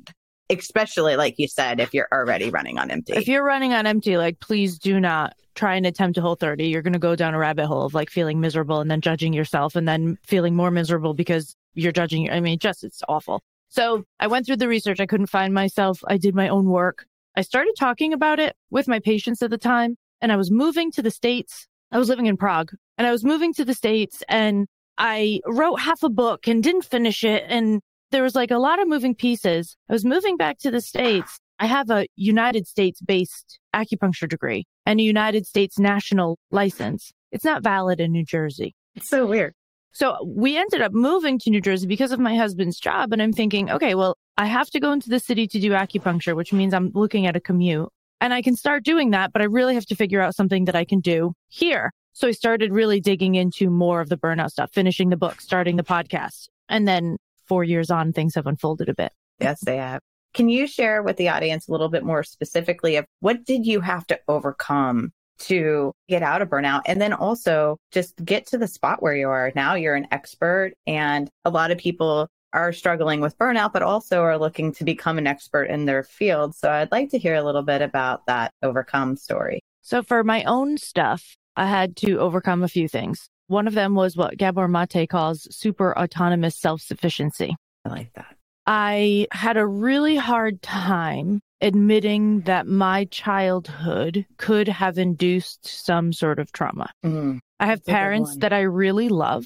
especially 0.49 1.15
like 1.15 1.35
you 1.37 1.47
said, 1.47 1.79
if 1.79 1.93
you're 1.93 2.07
already 2.11 2.49
running 2.49 2.79
on 2.79 2.89
empty. 2.91 3.13
If 3.13 3.27
you're 3.27 3.43
running 3.43 3.73
on 3.73 3.85
empty, 3.85 4.17
like 4.17 4.39
please 4.39 4.79
do 4.79 4.99
not 4.99 5.33
try 5.55 5.75
and 5.75 5.85
attempt 5.85 6.17
a 6.17 6.21
whole 6.21 6.35
30. 6.35 6.67
You're 6.67 6.81
going 6.81 6.93
to 6.93 6.99
go 6.99 7.15
down 7.15 7.33
a 7.33 7.37
rabbit 7.37 7.67
hole 7.67 7.83
of 7.83 7.93
like 7.93 8.09
feeling 8.09 8.41
miserable 8.41 8.81
and 8.81 8.89
then 8.91 9.01
judging 9.01 9.33
yourself 9.33 9.75
and 9.75 9.87
then 9.87 10.17
feeling 10.23 10.55
more 10.55 10.69
miserable 10.71 11.13
because 11.13 11.55
you're 11.75 11.91
judging. 11.93 12.29
I 12.29 12.39
mean, 12.41 12.59
just 12.59 12.83
it's 12.83 13.01
awful. 13.07 13.41
So 13.69 14.03
I 14.19 14.27
went 14.27 14.45
through 14.45 14.57
the 14.57 14.67
research. 14.67 14.99
I 14.99 15.05
couldn't 15.05 15.27
find 15.27 15.53
myself. 15.53 15.99
I 16.07 16.17
did 16.17 16.35
my 16.35 16.49
own 16.49 16.65
work. 16.65 17.05
I 17.37 17.41
started 17.41 17.73
talking 17.77 18.13
about 18.13 18.39
it 18.39 18.55
with 18.69 18.87
my 18.87 18.99
patients 18.99 19.41
at 19.41 19.49
the 19.49 19.57
time 19.57 19.97
and 20.21 20.31
I 20.31 20.37
was 20.37 20.49
moving 20.51 20.91
to 20.93 21.01
the 21.01 21.11
States. 21.11 21.67
I 21.91 21.97
was 21.97 22.07
living 22.07 22.27
in 22.27 22.37
Prague 22.37 22.71
and 22.97 23.05
I 23.05 23.11
was 23.11 23.25
moving 23.25 23.53
to 23.55 23.65
the 23.65 23.73
States 23.73 24.23
and 24.29 24.67
I 24.97 25.41
wrote 25.45 25.81
half 25.81 26.01
a 26.03 26.09
book 26.09 26.47
and 26.47 26.63
didn't 26.63 26.85
finish 26.85 27.23
it. 27.23 27.43
And 27.47 27.81
there 28.11 28.23
was 28.23 28.35
like 28.35 28.51
a 28.51 28.57
lot 28.57 28.81
of 28.81 28.87
moving 28.87 29.15
pieces. 29.15 29.75
I 29.89 29.93
was 29.93 30.05
moving 30.05 30.37
back 30.37 30.59
to 30.59 30.71
the 30.71 30.79
States. 30.79 31.37
I 31.59 31.65
have 31.65 31.89
a 31.89 32.07
United 32.15 32.67
States 32.67 33.01
based 33.01 33.59
acupuncture 33.75 34.29
degree 34.29 34.65
and 34.85 34.99
a 34.99 35.03
United 35.03 35.45
States 35.45 35.77
national 35.77 36.37
license. 36.51 37.11
It's 37.31 37.45
not 37.45 37.63
valid 37.63 37.99
in 37.99 38.13
New 38.13 38.23
Jersey. 38.23 38.75
it's 38.95 39.09
so 39.09 39.25
weird. 39.25 39.53
So 39.95 40.17
we 40.25 40.57
ended 40.57 40.81
up 40.81 40.91
moving 40.91 41.39
to 41.39 41.49
New 41.49 41.61
Jersey 41.61 41.87
because 41.87 42.11
of 42.11 42.19
my 42.19 42.35
husband's 42.35 42.77
job. 42.77 43.13
And 43.13 43.21
I'm 43.21 43.31
thinking, 43.31 43.71
okay, 43.71 43.95
well, 43.95 44.17
I 44.37 44.45
have 44.45 44.69
to 44.71 44.79
go 44.81 44.91
into 44.91 45.07
the 45.07 45.21
city 45.21 45.47
to 45.47 45.57
do 45.57 45.71
acupuncture, 45.71 46.35
which 46.35 46.51
means 46.51 46.73
I'm 46.73 46.91
looking 46.93 47.25
at 47.27 47.37
a 47.37 47.39
commute 47.39 47.87
and 48.19 48.33
I 48.33 48.41
can 48.41 48.57
start 48.57 48.83
doing 48.83 49.11
that, 49.11 49.31
but 49.31 49.41
I 49.41 49.45
really 49.45 49.73
have 49.73 49.85
to 49.85 49.95
figure 49.95 50.19
out 50.19 50.35
something 50.35 50.65
that 50.65 50.75
I 50.75 50.83
can 50.83 50.99
do 50.99 51.31
here. 51.47 51.93
So 52.11 52.27
I 52.27 52.31
started 52.31 52.73
really 52.73 52.99
digging 52.99 53.35
into 53.35 53.69
more 53.69 54.01
of 54.01 54.09
the 54.09 54.17
burnout 54.17 54.49
stuff, 54.49 54.69
finishing 54.73 55.11
the 55.11 55.17
book, 55.17 55.39
starting 55.39 55.77
the 55.77 55.83
podcast. 55.83 56.49
And 56.67 56.85
then 56.85 57.15
four 57.47 57.63
years 57.63 57.89
on, 57.89 58.11
things 58.11 58.35
have 58.35 58.47
unfolded 58.47 58.89
a 58.89 58.93
bit. 58.93 59.13
Yes, 59.39 59.61
they 59.63 59.77
have. 59.77 60.01
Can 60.33 60.49
you 60.49 60.67
share 60.67 61.03
with 61.03 61.15
the 61.15 61.29
audience 61.29 61.69
a 61.69 61.71
little 61.71 61.87
bit 61.87 62.03
more 62.03 62.21
specifically 62.21 62.97
of 62.97 63.05
what 63.21 63.45
did 63.45 63.65
you 63.65 63.79
have 63.79 64.05
to 64.07 64.19
overcome 64.27 65.13
to 65.39 65.91
get 66.07 66.23
out 66.23 66.41
of 66.41 66.49
burnout? 66.49 66.81
And 66.85 67.01
then 67.01 67.13
also 67.13 67.77
just 67.91 68.15
get 68.23 68.47
to 68.47 68.57
the 68.57 68.67
spot 68.67 69.01
where 69.01 69.15
you 69.15 69.29
are 69.29 69.51
now. 69.55 69.75
You're 69.75 69.95
an 69.95 70.07
expert 70.11 70.73
and 70.87 71.29
a 71.43 71.49
lot 71.49 71.71
of 71.71 71.77
people 71.77 72.27
are 72.53 72.71
struggling 72.71 73.19
with 73.19 73.37
burnout, 73.37 73.73
but 73.73 73.81
also 73.81 74.21
are 74.21 74.37
looking 74.37 74.73
to 74.73 74.83
become 74.85 75.17
an 75.17 75.27
expert 75.27 75.65
in 75.65 75.85
their 75.85 76.03
field. 76.03 76.55
So 76.55 76.71
I'd 76.71 76.91
like 76.91 77.09
to 77.09 77.19
hear 77.19 77.35
a 77.35 77.43
little 77.43 77.63
bit 77.63 77.81
about 77.81 78.25
that 78.27 78.53
overcome 78.63 79.17
story. 79.17 79.61
So 79.81 80.01
for 80.01 80.23
my 80.23 80.43
own 80.45 80.77
stuff, 80.77 81.35
I 81.57 81.67
had 81.67 81.95
to 81.97 82.17
overcome 82.19 82.63
a 82.63 82.67
few 82.67 82.87
things. 82.87 83.29
One 83.47 83.67
of 83.67 83.73
them 83.73 83.93
was 83.93 84.17
what 84.17 84.37
Gabor 84.37 84.67
Mate 84.67 85.07
calls 85.07 85.47
super 85.55 85.95
autonomous 85.97 86.55
self 86.55 86.81
sufficiency. 86.81 87.55
I 87.83 87.89
like 87.89 88.13
that. 88.15 88.34
I 88.67 89.27
had 89.31 89.57
a 89.57 89.65
really 89.65 90.15
hard 90.15 90.61
time 90.61 91.41
admitting 91.61 92.41
that 92.41 92.67
my 92.67 93.05
childhood 93.05 94.25
could 94.37 94.67
have 94.67 94.97
induced 94.97 95.65
some 95.65 96.11
sort 96.11 96.39
of 96.39 96.51
trauma. 96.51 96.89
Mm, 97.03 97.39
I 97.59 97.65
have 97.67 97.79
That's 97.79 97.87
a 97.87 97.91
good 97.91 97.97
parents 97.97 98.37
that 98.37 98.53
I 98.53 98.61
really 98.61 99.09
love, 99.09 99.45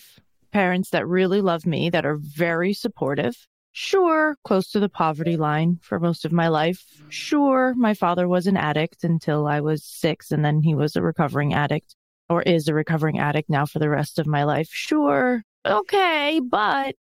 parents 0.51 0.89
that 0.91 1.07
really 1.07 1.41
love 1.41 1.65
me, 1.65 1.89
that 1.89 2.05
are 2.05 2.17
very 2.17 2.73
supportive. 2.73 3.35
Sure, 3.71 4.35
close 4.43 4.71
to 4.71 4.79
the 4.79 4.89
poverty 4.89 5.37
line 5.37 5.79
for 5.81 5.99
most 5.99 6.25
of 6.25 6.31
my 6.31 6.47
life. 6.47 6.83
Sure, 7.09 7.73
my 7.75 7.93
father 7.93 8.27
was 8.27 8.47
an 8.47 8.57
addict 8.57 9.03
until 9.03 9.47
I 9.47 9.61
was 9.61 9.85
six, 9.85 10.31
and 10.31 10.43
then 10.43 10.63
he 10.63 10.73
was 10.73 10.95
a 10.95 11.01
recovering 11.01 11.53
addict 11.53 11.95
or 12.29 12.41
is 12.41 12.67
a 12.67 12.73
recovering 12.73 13.19
addict 13.19 13.49
now 13.49 13.65
for 13.65 13.79
the 13.79 13.89
rest 13.89 14.17
of 14.17 14.27
my 14.27 14.43
life. 14.43 14.69
Sure, 14.71 15.43
okay, 15.65 16.41
but 16.43 16.95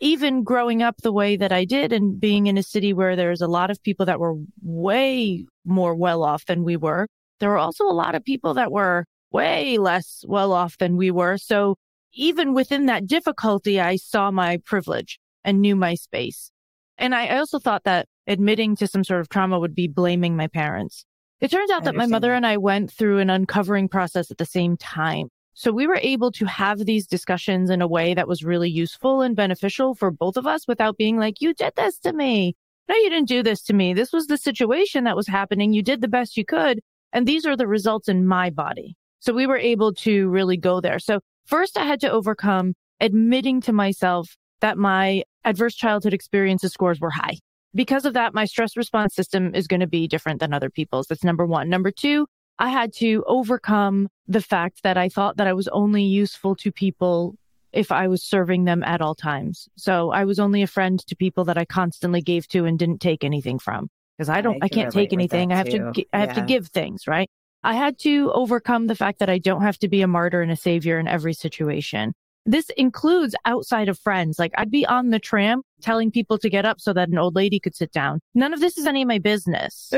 even 0.00 0.42
growing 0.42 0.82
up 0.82 0.96
the 1.02 1.12
way 1.12 1.36
that 1.36 1.52
I 1.52 1.64
did 1.64 1.92
and 1.92 2.18
being 2.18 2.46
in 2.46 2.58
a 2.58 2.62
city 2.62 2.92
where 2.92 3.16
there's 3.16 3.40
a 3.40 3.46
lot 3.46 3.70
of 3.70 3.82
people 3.82 4.06
that 4.06 4.20
were 4.20 4.34
way 4.62 5.44
more 5.64 5.94
well 5.94 6.22
off 6.22 6.46
than 6.46 6.64
we 6.64 6.76
were, 6.76 7.06
there 7.40 7.48
were 7.48 7.58
also 7.58 7.84
a 7.84 7.92
lot 7.92 8.14
of 8.14 8.24
people 8.24 8.54
that 8.54 8.72
were 8.72 9.04
way 9.30 9.78
less 9.78 10.24
well 10.26 10.52
off 10.52 10.78
than 10.78 10.96
we 10.96 11.10
were. 11.10 11.38
So 11.38 11.76
even 12.12 12.54
within 12.54 12.86
that 12.86 13.06
difficulty, 13.06 13.80
I 13.80 13.96
saw 13.96 14.30
my 14.30 14.58
privilege 14.58 15.18
and 15.44 15.60
knew 15.60 15.76
my 15.76 15.94
space. 15.94 16.50
And 16.96 17.14
I 17.14 17.36
also 17.36 17.58
thought 17.58 17.84
that 17.84 18.06
admitting 18.26 18.76
to 18.76 18.86
some 18.86 19.04
sort 19.04 19.20
of 19.20 19.28
trauma 19.28 19.58
would 19.58 19.74
be 19.74 19.88
blaming 19.88 20.36
my 20.36 20.46
parents. 20.46 21.04
It 21.40 21.50
turns 21.50 21.70
out 21.70 21.84
that 21.84 21.96
my 21.96 22.06
mother 22.06 22.28
that. 22.28 22.36
and 22.36 22.46
I 22.46 22.56
went 22.56 22.90
through 22.90 23.18
an 23.18 23.28
uncovering 23.28 23.88
process 23.88 24.30
at 24.30 24.38
the 24.38 24.46
same 24.46 24.76
time. 24.76 25.28
So 25.54 25.70
we 25.70 25.86
were 25.86 26.00
able 26.02 26.32
to 26.32 26.46
have 26.46 26.80
these 26.80 27.06
discussions 27.06 27.70
in 27.70 27.80
a 27.80 27.86
way 27.86 28.12
that 28.14 28.26
was 28.26 28.44
really 28.44 28.68
useful 28.68 29.22
and 29.22 29.36
beneficial 29.36 29.94
for 29.94 30.10
both 30.10 30.36
of 30.36 30.46
us 30.46 30.66
without 30.66 30.96
being 30.96 31.16
like, 31.16 31.40
you 31.40 31.54
did 31.54 31.72
this 31.76 31.98
to 32.00 32.12
me. 32.12 32.56
No, 32.88 32.96
you 32.96 33.08
didn't 33.08 33.28
do 33.28 33.42
this 33.42 33.62
to 33.62 33.72
me. 33.72 33.94
This 33.94 34.12
was 34.12 34.26
the 34.26 34.36
situation 34.36 35.04
that 35.04 35.16
was 35.16 35.28
happening. 35.28 35.72
You 35.72 35.82
did 35.82 36.00
the 36.00 36.08
best 36.08 36.36
you 36.36 36.44
could. 36.44 36.80
And 37.12 37.26
these 37.26 37.46
are 37.46 37.56
the 37.56 37.68
results 37.68 38.08
in 38.08 38.26
my 38.26 38.50
body. 38.50 38.96
So 39.20 39.32
we 39.32 39.46
were 39.46 39.56
able 39.56 39.94
to 39.94 40.28
really 40.28 40.56
go 40.56 40.80
there. 40.80 40.98
So 40.98 41.20
first 41.46 41.78
I 41.78 41.86
had 41.86 42.00
to 42.00 42.10
overcome 42.10 42.74
admitting 43.00 43.60
to 43.62 43.72
myself 43.72 44.36
that 44.60 44.76
my 44.76 45.22
adverse 45.44 45.76
childhood 45.76 46.12
experiences 46.12 46.72
scores 46.72 47.00
were 47.00 47.10
high. 47.10 47.38
Because 47.74 48.04
of 48.04 48.14
that, 48.14 48.34
my 48.34 48.44
stress 48.44 48.76
response 48.76 49.14
system 49.14 49.54
is 49.54 49.66
going 49.66 49.80
to 49.80 49.86
be 49.86 50.06
different 50.06 50.40
than 50.40 50.52
other 50.52 50.70
people's. 50.70 51.06
That's 51.06 51.24
number 51.24 51.46
one. 51.46 51.68
Number 51.68 51.90
two, 51.90 52.26
I 52.58 52.70
had 52.70 52.92
to 52.94 53.24
overcome 53.26 54.08
the 54.28 54.40
fact 54.40 54.82
that 54.84 54.96
I 54.96 55.08
thought 55.08 55.36
that 55.38 55.46
I 55.46 55.52
was 55.52 55.68
only 55.68 56.04
useful 56.04 56.54
to 56.56 56.70
people 56.70 57.36
if 57.72 57.90
I 57.90 58.06
was 58.06 58.22
serving 58.22 58.64
them 58.64 58.84
at 58.84 59.00
all 59.00 59.14
times. 59.14 59.68
So 59.76 60.10
I 60.12 60.24
was 60.24 60.38
only 60.38 60.62
a 60.62 60.66
friend 60.66 61.04
to 61.06 61.16
people 61.16 61.44
that 61.46 61.58
I 61.58 61.64
constantly 61.64 62.22
gave 62.22 62.46
to 62.48 62.64
and 62.64 62.78
didn't 62.78 63.00
take 63.00 63.24
anything 63.24 63.58
from 63.58 63.90
because 64.16 64.28
I 64.28 64.40
don't, 64.40 64.54
I 64.62 64.66
I, 64.66 64.68
can 64.68 64.82
can't 64.82 64.92
take 64.92 65.12
anything. 65.12 65.52
I 65.52 65.56
have 65.56 65.66
to, 65.66 65.78
too. 65.78 65.92
gi- 65.94 66.08
I 66.12 66.18
have 66.18 66.34
to 66.34 66.42
give 66.42 66.68
things, 66.68 67.08
right? 67.08 67.28
I 67.64 67.74
had 67.74 67.98
to 68.00 68.30
overcome 68.32 68.86
the 68.86 68.94
fact 68.94 69.18
that 69.18 69.30
I 69.30 69.38
don't 69.38 69.62
have 69.62 69.78
to 69.78 69.88
be 69.88 70.02
a 70.02 70.06
martyr 70.06 70.42
and 70.42 70.52
a 70.52 70.56
savior 70.56 71.00
in 71.00 71.08
every 71.08 71.32
situation. 71.32 72.14
This 72.46 72.68
includes 72.76 73.34
outside 73.46 73.88
of 73.88 73.98
friends. 73.98 74.38
Like 74.38 74.52
I'd 74.56 74.70
be 74.70 74.84
on 74.86 75.10
the 75.10 75.18
tram 75.18 75.62
telling 75.80 76.10
people 76.10 76.38
to 76.38 76.50
get 76.50 76.66
up 76.66 76.80
so 76.80 76.92
that 76.92 77.08
an 77.08 77.16
old 77.18 77.34
lady 77.34 77.58
could 77.58 77.74
sit 77.74 77.90
down. 77.92 78.20
None 78.34 78.52
of 78.52 78.60
this 78.60 78.76
is 78.76 78.86
any 78.86 79.02
of 79.02 79.08
my 79.08 79.18
business. 79.18 79.92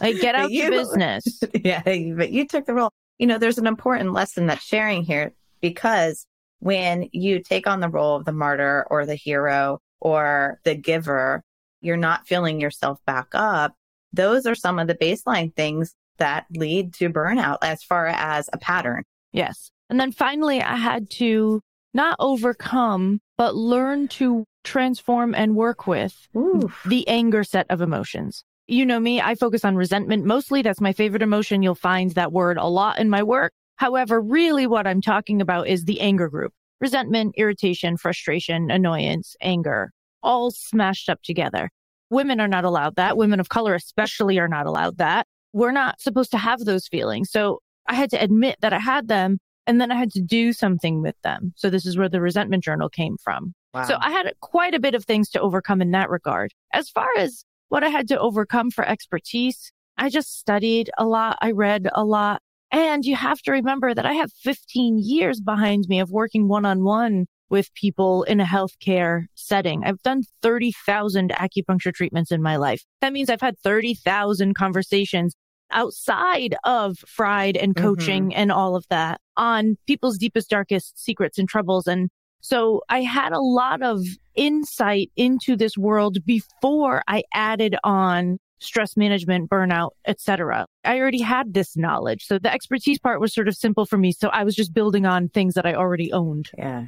Like 0.00 0.20
get 0.20 0.34
out 0.34 0.50
your 0.52 0.66
you- 0.66 0.70
business. 0.78 1.40
yeah, 1.54 1.82
but 1.84 2.30
you 2.30 2.46
took 2.46 2.66
the 2.66 2.74
role. 2.74 2.90
You 3.18 3.26
know, 3.26 3.38
there's 3.38 3.58
an 3.58 3.66
important 3.66 4.12
lesson 4.12 4.46
that's 4.46 4.62
sharing 4.64 5.02
here 5.02 5.32
because 5.62 6.26
when 6.58 7.08
you 7.12 7.42
take 7.42 7.66
on 7.66 7.80
the 7.80 7.88
role 7.88 8.16
of 8.16 8.24
the 8.26 8.32
martyr 8.32 8.86
or 8.90 9.06
the 9.06 9.14
hero 9.14 9.78
or 10.00 10.60
the 10.64 10.74
giver, 10.74 11.42
you're 11.80 11.96
not 11.96 12.26
filling 12.26 12.60
yourself 12.60 12.98
back 13.06 13.28
up. 13.32 13.74
Those 14.12 14.44
are 14.46 14.54
some 14.54 14.78
of 14.78 14.86
the 14.86 14.94
baseline 14.94 15.54
things 15.54 15.94
that 16.18 16.44
lead 16.50 16.92
to 16.94 17.08
burnout 17.10 17.58
as 17.62 17.82
far 17.82 18.06
as 18.06 18.48
a 18.52 18.58
pattern. 18.58 19.04
Yes. 19.32 19.70
And 19.88 20.00
then 20.00 20.12
finally, 20.12 20.60
I 20.62 20.76
had 20.76 21.10
to 21.12 21.60
not 21.96 22.16
overcome, 22.20 23.20
but 23.36 23.56
learn 23.56 24.06
to 24.06 24.44
transform 24.62 25.34
and 25.34 25.56
work 25.56 25.86
with 25.86 26.28
Ooh. 26.36 26.70
the 26.84 27.08
anger 27.08 27.42
set 27.42 27.66
of 27.70 27.80
emotions. 27.80 28.44
You 28.68 28.84
know 28.84 29.00
me, 29.00 29.20
I 29.20 29.34
focus 29.34 29.64
on 29.64 29.76
resentment 29.76 30.24
mostly. 30.24 30.62
That's 30.62 30.80
my 30.80 30.92
favorite 30.92 31.22
emotion. 31.22 31.62
You'll 31.62 31.74
find 31.74 32.12
that 32.12 32.32
word 32.32 32.58
a 32.58 32.66
lot 32.66 32.98
in 32.98 33.08
my 33.08 33.22
work. 33.22 33.52
However, 33.76 34.20
really 34.20 34.66
what 34.66 34.86
I'm 34.86 35.00
talking 35.00 35.40
about 35.40 35.68
is 35.68 35.84
the 35.84 36.00
anger 36.00 36.28
group. 36.28 36.52
Resentment, 36.80 37.34
irritation, 37.36 37.96
frustration, 37.96 38.70
annoyance, 38.70 39.34
anger, 39.40 39.92
all 40.22 40.50
smashed 40.50 41.08
up 41.08 41.22
together. 41.22 41.70
Women 42.10 42.40
are 42.40 42.48
not 42.48 42.64
allowed 42.64 42.96
that. 42.96 43.16
Women 43.16 43.40
of 43.40 43.48
color 43.48 43.74
especially 43.74 44.38
are 44.38 44.48
not 44.48 44.66
allowed 44.66 44.98
that. 44.98 45.26
We're 45.52 45.72
not 45.72 46.00
supposed 46.00 46.32
to 46.32 46.38
have 46.38 46.60
those 46.60 46.86
feelings. 46.86 47.30
So 47.30 47.60
I 47.88 47.94
had 47.94 48.10
to 48.10 48.22
admit 48.22 48.56
that 48.60 48.72
I 48.72 48.78
had 48.78 49.08
them 49.08 49.38
and 49.66 49.80
then 49.80 49.90
I 49.90 49.96
had 49.96 50.12
to 50.12 50.20
do 50.20 50.52
something 50.52 51.02
with 51.02 51.16
them. 51.22 51.52
So 51.56 51.70
this 51.70 51.86
is 51.86 51.96
where 51.96 52.08
the 52.08 52.20
resentment 52.20 52.64
journal 52.64 52.88
came 52.88 53.16
from. 53.22 53.54
Wow. 53.74 53.84
So 53.84 53.96
I 54.00 54.10
had 54.10 54.32
quite 54.40 54.74
a 54.74 54.80
bit 54.80 54.94
of 54.94 55.04
things 55.04 55.28
to 55.30 55.40
overcome 55.40 55.82
in 55.82 55.90
that 55.90 56.08
regard. 56.08 56.52
As 56.72 56.88
far 56.88 57.08
as 57.18 57.44
what 57.68 57.84
I 57.84 57.88
had 57.88 58.08
to 58.08 58.18
overcome 58.18 58.70
for 58.70 58.86
expertise, 58.86 59.72
I 59.98 60.08
just 60.08 60.38
studied 60.38 60.90
a 60.98 61.04
lot. 61.04 61.38
I 61.40 61.50
read 61.50 61.88
a 61.94 62.04
lot. 62.04 62.42
And 62.72 63.04
you 63.04 63.16
have 63.16 63.40
to 63.42 63.52
remember 63.52 63.94
that 63.94 64.06
I 64.06 64.14
have 64.14 64.32
15 64.42 64.98
years 64.98 65.40
behind 65.40 65.86
me 65.88 66.00
of 66.00 66.10
working 66.10 66.48
one 66.48 66.64
on 66.64 66.84
one 66.84 67.26
with 67.48 67.72
people 67.74 68.24
in 68.24 68.40
a 68.40 68.44
healthcare 68.44 69.26
setting. 69.34 69.84
I've 69.84 70.02
done 70.02 70.22
30,000 70.42 71.30
acupuncture 71.30 71.94
treatments 71.94 72.32
in 72.32 72.42
my 72.42 72.56
life. 72.56 72.82
That 73.00 73.12
means 73.12 73.30
I've 73.30 73.40
had 73.40 73.58
30,000 73.60 74.54
conversations 74.54 75.34
outside 75.70 76.54
of 76.64 76.98
fried 77.06 77.56
and 77.56 77.74
mm-hmm. 77.74 77.84
coaching 77.84 78.24
mm-hmm. 78.24 78.38
and 78.38 78.52
all 78.52 78.76
of 78.76 78.86
that 78.88 79.20
on 79.36 79.76
people's 79.86 80.18
deepest, 80.18 80.50
darkest 80.50 81.02
secrets 81.02 81.38
and 81.38 81.48
troubles. 81.48 81.86
And 81.86 82.08
so 82.40 82.82
I 82.88 83.02
had 83.02 83.32
a 83.32 83.40
lot 83.40 83.82
of 83.82 84.02
insight 84.34 85.10
into 85.16 85.56
this 85.56 85.76
world 85.76 86.18
before 86.24 87.02
I 87.08 87.24
added 87.34 87.76
on 87.82 88.38
stress 88.58 88.96
management, 88.96 89.50
burnout, 89.50 89.90
etc. 90.06 90.66
I 90.84 90.98
already 90.98 91.20
had 91.20 91.54
this 91.54 91.76
knowledge. 91.76 92.24
So 92.24 92.38
the 92.38 92.52
expertise 92.52 92.98
part 92.98 93.20
was 93.20 93.34
sort 93.34 93.48
of 93.48 93.56
simple 93.56 93.84
for 93.84 93.98
me. 93.98 94.12
So 94.12 94.28
I 94.28 94.44
was 94.44 94.54
just 94.54 94.72
building 94.72 95.06
on 95.06 95.28
things 95.28 95.54
that 95.54 95.66
I 95.66 95.74
already 95.74 96.12
owned. 96.12 96.50
Yeah. 96.56 96.86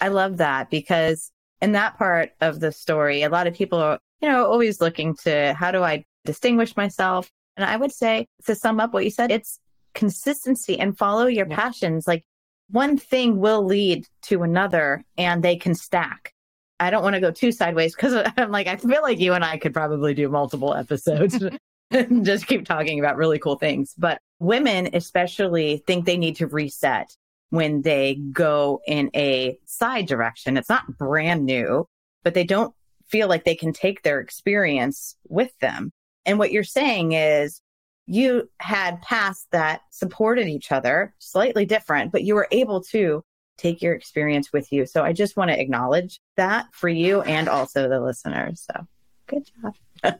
I 0.00 0.08
love 0.08 0.38
that 0.38 0.70
because 0.70 1.30
in 1.62 1.72
that 1.72 1.96
part 1.96 2.32
of 2.40 2.60
the 2.60 2.72
story, 2.72 3.22
a 3.22 3.28
lot 3.28 3.46
of 3.46 3.54
people 3.54 3.78
are, 3.78 3.98
you 4.20 4.28
know, 4.28 4.44
always 4.46 4.80
looking 4.80 5.14
to 5.24 5.54
how 5.54 5.70
do 5.70 5.82
I 5.82 6.04
distinguish 6.24 6.76
myself? 6.76 7.30
And 7.56 7.64
I 7.64 7.76
would 7.76 7.92
say 7.92 8.26
to 8.46 8.54
sum 8.54 8.80
up 8.80 8.92
what 8.92 9.04
you 9.04 9.10
said, 9.10 9.30
it's 9.30 9.58
consistency 9.94 10.78
and 10.78 10.96
follow 10.96 11.26
your 11.26 11.46
yeah. 11.48 11.56
passions. 11.56 12.06
Like 12.06 12.24
one 12.70 12.96
thing 12.98 13.38
will 13.38 13.64
lead 13.64 14.06
to 14.22 14.42
another 14.42 15.04
and 15.16 15.42
they 15.42 15.56
can 15.56 15.74
stack. 15.74 16.32
I 16.78 16.90
don't 16.90 17.02
want 17.02 17.14
to 17.14 17.20
go 17.20 17.30
too 17.30 17.52
sideways 17.52 17.94
because 17.94 18.30
I'm 18.36 18.50
like, 18.50 18.66
I 18.66 18.76
feel 18.76 19.02
like 19.02 19.18
you 19.18 19.32
and 19.32 19.44
I 19.44 19.58
could 19.58 19.72
probably 19.72 20.14
do 20.14 20.28
multiple 20.28 20.74
episodes 20.74 21.42
and 21.90 22.24
just 22.24 22.46
keep 22.46 22.66
talking 22.66 23.00
about 23.00 23.16
really 23.16 23.38
cool 23.38 23.56
things. 23.56 23.94
But 23.96 24.20
women, 24.38 24.90
especially, 24.92 25.82
think 25.86 26.04
they 26.04 26.18
need 26.18 26.36
to 26.36 26.46
reset 26.46 27.16
when 27.50 27.82
they 27.82 28.16
go 28.32 28.80
in 28.86 29.10
a 29.14 29.58
side 29.64 30.06
direction. 30.06 30.56
It's 30.56 30.68
not 30.68 30.98
brand 30.98 31.46
new, 31.46 31.86
but 32.22 32.34
they 32.34 32.44
don't 32.44 32.74
feel 33.08 33.28
like 33.28 33.44
they 33.44 33.54
can 33.54 33.72
take 33.72 34.02
their 34.02 34.20
experience 34.20 35.16
with 35.28 35.56
them. 35.60 35.92
And 36.26 36.38
what 36.38 36.52
you're 36.52 36.64
saying 36.64 37.12
is 37.12 37.62
you 38.06 38.50
had 38.58 39.00
paths 39.00 39.46
that 39.52 39.80
supported 39.90 40.48
each 40.48 40.70
other, 40.70 41.14
slightly 41.18 41.64
different, 41.64 42.12
but 42.12 42.24
you 42.24 42.34
were 42.34 42.48
able 42.50 42.82
to 42.82 43.22
take 43.56 43.80
your 43.80 43.94
experience 43.94 44.52
with 44.52 44.70
you. 44.72 44.86
So 44.86 45.02
I 45.02 45.12
just 45.12 45.36
want 45.36 45.50
to 45.50 45.60
acknowledge 45.60 46.20
that 46.36 46.66
for 46.72 46.88
you 46.88 47.22
and 47.22 47.48
also 47.48 47.88
the 47.88 48.00
listeners. 48.00 48.66
So 48.70 48.86
good 49.26 49.48
job. 49.62 50.18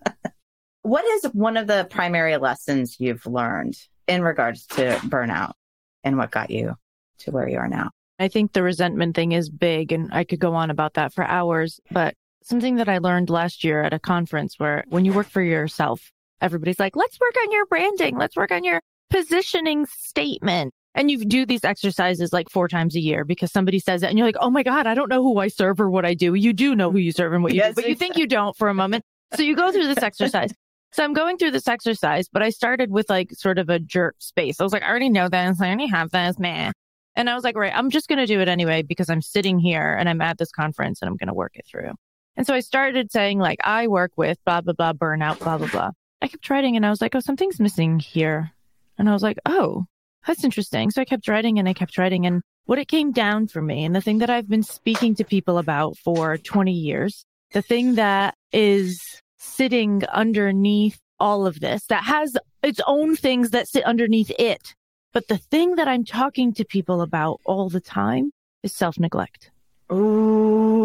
what 0.83 1.05
is 1.05 1.25
one 1.33 1.57
of 1.57 1.67
the 1.67 1.87
primary 1.91 2.37
lessons 2.39 2.97
you've 2.99 3.27
learned 3.27 3.77
in 4.09 4.23
regards 4.23 4.67
to 4.69 4.97
burnout 5.05 5.53
and 6.03 6.17
what 6.17 6.31
got 6.31 6.51
you 6.51 6.75
to 7.19 7.31
where 7.31 7.49
you 7.49 7.59
are 7.59 7.69
now? 7.69 7.91
I 8.19 8.29
think 8.29 8.53
the 8.53 8.63
resentment 8.63 9.15
thing 9.15 9.33
is 9.33 9.51
big 9.51 9.93
and 9.93 10.09
I 10.13 10.25
could 10.25 10.41
go 10.41 10.55
on 10.55 10.71
about 10.71 10.95
that 10.95 11.13
for 11.13 11.25
hours, 11.25 11.81
but 11.91 12.15
something 12.47 12.77
that 12.77 12.89
I 12.89 12.99
learned 12.99 13.29
last 13.29 13.65
year 13.65 13.83
at 13.83 13.93
a 13.93 13.99
conference 13.99 14.55
where 14.59 14.85
when 14.89 15.05
you 15.05 15.13
work 15.13 15.27
for 15.27 15.43
yourself, 15.43 16.13
everybody's 16.41 16.79
like, 16.79 16.95
let's 16.95 17.19
work 17.19 17.35
on 17.43 17.51
your 17.51 17.67
branding. 17.67 18.17
Let's 18.17 18.37
work 18.37 18.53
on 18.53 18.63
your 18.63 18.81
positioning 19.11 19.87
statement. 19.87 20.73
And 20.95 21.11
you 21.11 21.25
do 21.25 21.45
these 21.45 21.65
exercises 21.65 22.33
like 22.33 22.49
four 22.49 22.69
times 22.69 22.95
a 22.95 23.01
year 23.01 23.25
because 23.25 23.53
somebody 23.53 23.81
says 23.81 24.03
it 24.03 24.09
and 24.09 24.17
you're 24.17 24.27
like, 24.27 24.37
oh 24.41 24.49
my 24.49 24.63
God, 24.63 24.87
I 24.87 24.95
don't 24.95 25.11
know 25.11 25.23
who 25.23 25.39
I 25.39 25.49
serve 25.49 25.81
or 25.81 25.91
what 25.91 26.07
I 26.07 26.15
do. 26.15 26.35
You 26.35 26.53
do 26.53 26.75
know 26.75 26.91
who 26.91 26.99
you 26.99 27.13
serve 27.13 27.33
and 27.33 27.43
what 27.43 27.53
you 27.53 27.59
yes, 27.59 27.75
do, 27.75 27.83
but 27.83 27.89
you 27.89 27.97
think 27.97 28.17
you 28.17 28.27
don't 28.27 28.57
for 28.57 28.69
a 28.69 28.75
moment. 28.75 29.05
So 29.35 29.43
you 29.43 29.57
go 29.57 29.73
through 29.73 29.89
this 29.89 30.03
exercise. 30.03 30.55
So 30.93 31.05
I'm 31.05 31.13
going 31.13 31.37
through 31.37 31.51
this 31.51 31.69
exercise, 31.69 32.29
but 32.33 32.43
I 32.43 32.51
started 32.51 32.91
with 32.91 33.11
like 33.11 33.33
sort 33.33 33.59
of 33.59 33.69
a 33.69 33.79
jerk 33.79 34.15
space. 34.21 34.61
I 34.61 34.63
was 34.63 34.73
like, 34.73 34.85
I 34.85 34.89
already 34.89 35.11
know 35.11 35.29
this. 35.29 35.61
I 35.61 35.67
already 35.67 35.89
have 35.89 36.11
this, 36.11 36.39
man. 36.39 36.73
And 37.17 37.29
I 37.29 37.35
was 37.35 37.45
like, 37.45 37.57
right, 37.57 37.73
I'm 37.75 37.91
just 37.91 38.09
going 38.09 38.19
to 38.19 38.27
do 38.27 38.41
it 38.41 38.49
anyway 38.49 38.83
because 38.83 39.11
I'm 39.11 39.21
sitting 39.21 39.59
here 39.59 39.95
and 39.95 40.09
I'm 40.09 40.21
at 40.21 40.39
this 40.39 40.53
conference 40.53 41.03
and 41.03 41.09
I'm 41.09 41.17
going 41.17 41.29
to 41.29 41.35
work 41.35 41.53
it 41.55 41.67
through. 41.67 41.91
And 42.37 42.47
so 42.47 42.55
I 42.55 42.61
started 42.61 43.11
saying 43.11 43.39
like, 43.39 43.59
I 43.65 43.87
work 43.87 44.13
with 44.17 44.39
blah, 44.45 44.61
blah, 44.61 44.75
blah, 44.75 44.93
burnout, 44.93 45.39
blah, 45.39 45.59
blah, 45.59 45.69
blah. 45.69 45.91
I 46.21 46.29
kept 46.29 46.49
writing 46.51 46.77
and 46.77 46.85
I 46.85 46.91
was 46.91 47.01
like, 47.01 47.15
oh, 47.15 47.21
something's 47.21 47.61
missing 47.61 47.99
here. 47.99 48.53
And 48.99 49.09
I 49.09 49.13
was 49.13 49.23
like, 49.23 49.39
oh, 49.47 49.87
that's 50.27 50.45
interesting. 50.45 50.91
So 50.91 51.01
I 51.01 51.05
kept 51.05 51.29
writing 51.29 51.59
and 51.59 51.69
I 51.69 51.73
kept 51.73 51.99
writing. 51.99 52.27
And 52.27 52.43
what 52.65 52.79
it 52.79 52.89
came 52.89 53.13
down 53.13 53.47
for 53.47 53.63
me 53.63 53.85
and 53.85 53.95
the 53.95 54.01
thing 54.01 54.19
that 54.19 54.31
I've 54.31 54.49
been 54.49 54.63
speaking 54.63 55.15
to 55.17 55.25
people 55.25 55.59
about 55.59 55.97
for 55.99 56.37
20 56.37 56.73
years, 56.73 57.25
the 57.53 57.63
thing 57.63 57.95
that 57.95 58.35
is 58.53 59.23
sitting 59.39 60.03
underneath 60.13 60.99
all 61.19 61.47
of 61.47 61.61
this 61.61 61.87
that 61.87 62.05
has 62.05 62.37
its 62.63 62.81
own 62.87 63.17
things 63.17 63.51
that 63.51 63.69
sit 63.69 63.85
underneath 63.85 64.31
it. 64.39 64.75
But 65.13 65.29
the 65.29 65.39
thing 65.39 65.77
that 65.77 65.89
I'm 65.89 66.05
talking 66.05 66.53
to 66.55 66.65
people 66.65 67.01
about 67.01 67.41
all 67.47 67.69
the 67.71 67.81
time 67.81 68.33
is 68.63 68.75
self 68.75 68.99
neglect. 68.99 69.51
Ooh, 69.93 70.76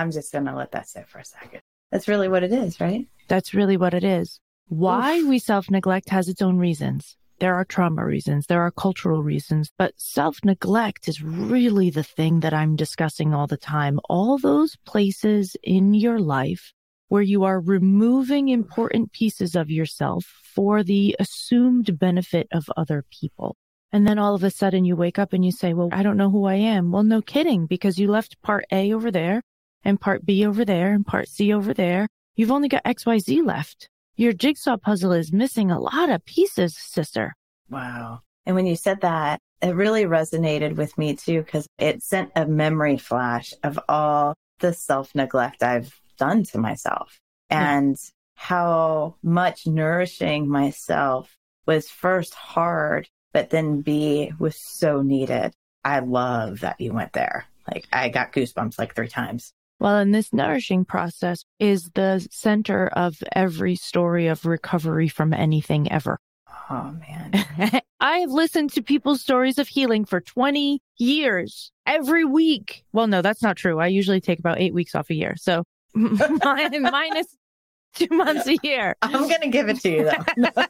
I'm 0.00 0.10
just 0.10 0.32
going 0.32 0.46
to 0.46 0.54
let 0.54 0.72
that 0.72 0.88
sit 0.88 1.08
for 1.08 1.18
a 1.18 1.24
second. 1.24 1.60
That's 1.92 2.08
really 2.08 2.28
what 2.28 2.42
it 2.42 2.52
is, 2.52 2.80
right? 2.80 3.06
That's 3.28 3.52
really 3.52 3.76
what 3.76 3.92
it 3.92 4.02
is. 4.02 4.40
Why 4.68 5.18
Oof. 5.18 5.28
we 5.28 5.38
self 5.38 5.70
neglect 5.70 6.08
has 6.08 6.26
its 6.28 6.40
own 6.40 6.56
reasons. 6.56 7.16
There 7.38 7.54
are 7.54 7.64
trauma 7.64 8.04
reasons, 8.04 8.46
there 8.46 8.62
are 8.62 8.70
cultural 8.70 9.22
reasons, 9.22 9.70
but 9.76 9.92
self 9.98 10.38
neglect 10.42 11.06
is 11.06 11.22
really 11.22 11.90
the 11.90 12.02
thing 12.02 12.40
that 12.40 12.54
I'm 12.54 12.76
discussing 12.76 13.34
all 13.34 13.46
the 13.46 13.56
time. 13.58 14.00
All 14.08 14.38
those 14.38 14.76
places 14.86 15.54
in 15.62 15.92
your 15.92 16.18
life 16.18 16.72
where 17.08 17.22
you 17.22 17.44
are 17.44 17.60
removing 17.60 18.48
important 18.48 19.12
pieces 19.12 19.54
of 19.54 19.70
yourself 19.70 20.24
for 20.54 20.82
the 20.82 21.14
assumed 21.18 21.98
benefit 21.98 22.46
of 22.52 22.70
other 22.76 23.04
people. 23.10 23.56
And 23.92 24.06
then 24.06 24.18
all 24.18 24.34
of 24.34 24.44
a 24.44 24.50
sudden 24.50 24.84
you 24.84 24.96
wake 24.96 25.18
up 25.18 25.32
and 25.32 25.44
you 25.44 25.50
say, 25.50 25.74
well, 25.74 25.88
I 25.92 26.02
don't 26.02 26.16
know 26.16 26.30
who 26.30 26.44
I 26.44 26.54
am. 26.54 26.92
Well, 26.92 27.02
no 27.02 27.20
kidding, 27.20 27.66
because 27.66 27.98
you 27.98 28.08
left 28.08 28.40
part 28.42 28.64
A 28.70 28.92
over 28.94 29.10
there 29.10 29.42
and 29.84 30.00
part 30.00 30.24
B 30.24 30.46
over 30.46 30.64
there 30.64 30.92
and 30.92 31.06
part 31.06 31.28
C 31.28 31.52
over 31.52 31.72
there. 31.74 32.08
You've 32.36 32.50
only 32.50 32.68
got 32.68 32.84
XYZ 32.84 33.44
left. 33.44 33.88
Your 34.16 34.32
jigsaw 34.32 34.76
puzzle 34.76 35.12
is 35.12 35.32
missing 35.32 35.70
a 35.70 35.80
lot 35.80 36.10
of 36.10 36.24
pieces, 36.24 36.76
sister. 36.76 37.34
Wow. 37.68 38.20
And 38.46 38.56
when 38.56 38.66
you 38.66 38.76
said 38.76 39.00
that, 39.02 39.40
it 39.62 39.74
really 39.74 40.04
resonated 40.04 40.76
with 40.76 40.96
me 40.96 41.14
too, 41.14 41.42
because 41.42 41.66
it 41.78 42.02
sent 42.02 42.30
a 42.34 42.46
memory 42.46 42.98
flash 42.98 43.52
of 43.62 43.78
all 43.88 44.34
the 44.58 44.72
self 44.72 45.14
neglect 45.14 45.62
I've 45.62 45.98
done 46.18 46.44
to 46.44 46.58
myself 46.58 47.18
and 47.48 47.96
how 48.34 49.16
much 49.22 49.66
nourishing 49.66 50.48
myself 50.48 51.34
was 51.66 51.88
first 51.88 52.34
hard 52.34 53.08
but 53.32 53.50
then 53.50 53.80
B 53.80 54.32
was 54.38 54.56
so 54.56 55.02
needed. 55.02 55.52
I 55.84 56.00
love 56.00 56.60
that 56.60 56.80
you 56.80 56.92
went 56.92 57.12
there. 57.12 57.46
Like 57.72 57.86
I 57.92 58.08
got 58.08 58.32
goosebumps 58.32 58.78
like 58.78 58.94
three 58.94 59.08
times. 59.08 59.52
Well, 59.80 59.96
and 59.96 60.14
this 60.14 60.32
nourishing 60.32 60.84
process 60.84 61.44
is 61.58 61.90
the 61.94 62.26
center 62.30 62.88
of 62.88 63.16
every 63.32 63.76
story 63.76 64.26
of 64.26 64.44
recovery 64.44 65.08
from 65.08 65.32
anything 65.32 65.90
ever. 65.90 66.18
Oh 66.68 66.94
man. 67.00 67.80
I've 68.00 68.30
listened 68.30 68.72
to 68.74 68.82
people's 68.82 69.22
stories 69.22 69.58
of 69.58 69.68
healing 69.68 70.04
for 70.04 70.20
20 70.20 70.80
years 70.98 71.72
every 71.86 72.24
week. 72.26 72.84
Well, 72.92 73.06
no, 73.06 73.22
that's 73.22 73.42
not 73.42 73.56
true. 73.56 73.80
I 73.80 73.86
usually 73.86 74.20
take 74.20 74.38
about 74.38 74.60
eight 74.60 74.74
weeks 74.74 74.94
off 74.94 75.08
a 75.08 75.14
year. 75.14 75.34
So 75.36 75.64
minus 75.94 77.36
two 77.94 78.08
months 78.10 78.46
a 78.46 78.56
year. 78.62 78.96
I'm 79.00 79.28
going 79.28 79.40
to 79.40 79.48
give 79.48 79.70
it 79.70 79.80
to 79.80 79.90
you 79.90 80.10
though. 80.36 80.64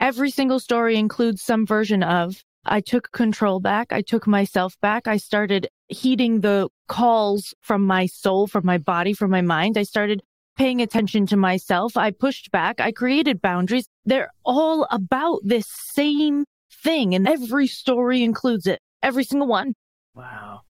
Every 0.00 0.30
single 0.30 0.58
story 0.58 0.96
includes 0.96 1.42
some 1.42 1.66
version 1.66 2.02
of 2.02 2.42
I 2.66 2.80
took 2.80 3.12
control 3.12 3.60
back. 3.60 3.92
I 3.92 4.00
took 4.00 4.26
myself 4.26 4.76
back. 4.80 5.06
I 5.06 5.18
started 5.18 5.68
heeding 5.88 6.40
the 6.40 6.68
calls 6.88 7.54
from 7.60 7.86
my 7.86 8.06
soul, 8.06 8.46
from 8.46 8.66
my 8.66 8.78
body, 8.78 9.12
from 9.12 9.30
my 9.30 9.42
mind. 9.42 9.76
I 9.78 9.82
started 9.82 10.22
paying 10.56 10.80
attention 10.80 11.26
to 11.26 11.36
myself. 11.36 11.96
I 11.96 12.10
pushed 12.10 12.50
back. 12.50 12.80
I 12.80 12.92
created 12.92 13.40
boundaries. 13.42 13.88
They're 14.04 14.30
all 14.44 14.86
about 14.90 15.40
this 15.42 15.66
same 15.68 16.44
thing. 16.82 17.14
And 17.14 17.28
every 17.28 17.66
story 17.66 18.22
includes 18.22 18.66
it. 18.66 18.80
Every 19.02 19.24
single 19.24 19.48
one. 19.48 19.74
Wow. 20.14 20.62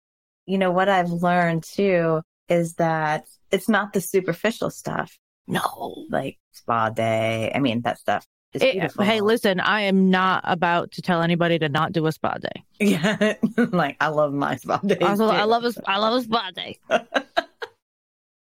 You 0.46 0.58
know, 0.58 0.72
what 0.72 0.90
I've 0.90 1.12
learned 1.12 1.64
too 1.64 2.22
is 2.50 2.76
that 2.76 3.26
it's 3.52 3.70
not 3.70 3.94
the 3.94 4.02
superficial 4.02 4.70
stuff. 4.70 5.18
No. 5.48 6.06
like 6.10 6.38
spa 6.52 6.90
day. 6.90 7.52
I 7.54 7.60
mean, 7.60 7.82
that 7.82 8.00
stuff 8.00 8.26
It- 8.54 8.92
hey, 9.00 9.22
listen, 9.22 9.60
I 9.60 9.82
am 9.82 10.10
not 10.10 10.42
about 10.46 10.92
to 10.94 11.02
tell 11.02 11.22
anybody 11.22 11.58
to 11.60 11.70
not 11.70 11.92
do 11.92 12.06
a 12.08 12.12
spa 12.12 12.36
day. 12.36 12.64
Yeah, 12.80 13.34
like 13.58 13.98
I 14.00 14.08
love 14.10 14.34
my 14.34 14.56
spa 14.58 14.78
days. 14.78 14.98
Also, 15.02 15.28
I 15.28 15.44
love 15.46 15.64
a, 15.66 15.74
I 15.88 15.98
love 15.98 16.20
a 16.20 16.22
spa 16.24 16.52
day. 16.52 16.78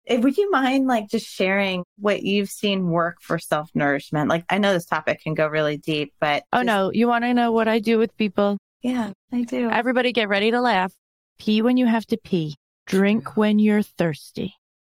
Would 0.08 0.38
you 0.38 0.52
mind 0.52 0.86
like 0.86 1.08
just 1.10 1.26
sharing 1.26 1.84
what 1.98 2.22
you've 2.22 2.50
seen 2.50 2.90
work 2.90 3.18
for 3.22 3.40
self 3.40 3.72
nourishment? 3.74 4.30
Like 4.30 4.46
I 4.50 4.60
know 4.60 4.72
this 4.74 4.86
topic 4.86 5.22
can 5.24 5.34
go 5.34 5.48
really 5.48 5.78
deep, 5.78 6.14
but 6.20 6.44
Oh 6.54 6.58
just- 6.60 6.68
no, 6.68 6.92
you 6.94 7.08
want 7.08 7.24
to 7.24 7.34
know 7.34 7.52
what 7.52 7.68
I 7.68 7.80
do 7.80 7.98
with 7.98 8.16
people? 8.18 8.58
yeah, 8.84 9.12
I 9.34 9.42
do. 9.42 9.70
Everybody 9.72 10.12
get 10.12 10.30
ready 10.30 10.52
to 10.52 10.62
laugh. 10.62 10.94
Pee 11.40 11.64
when 11.64 11.76
you 11.78 11.88
have 11.88 12.06
to 12.08 12.18
pee. 12.18 12.56
Drink 12.86 13.36
when 13.36 13.58
you're 13.58 13.82
thirsty. 13.82 14.54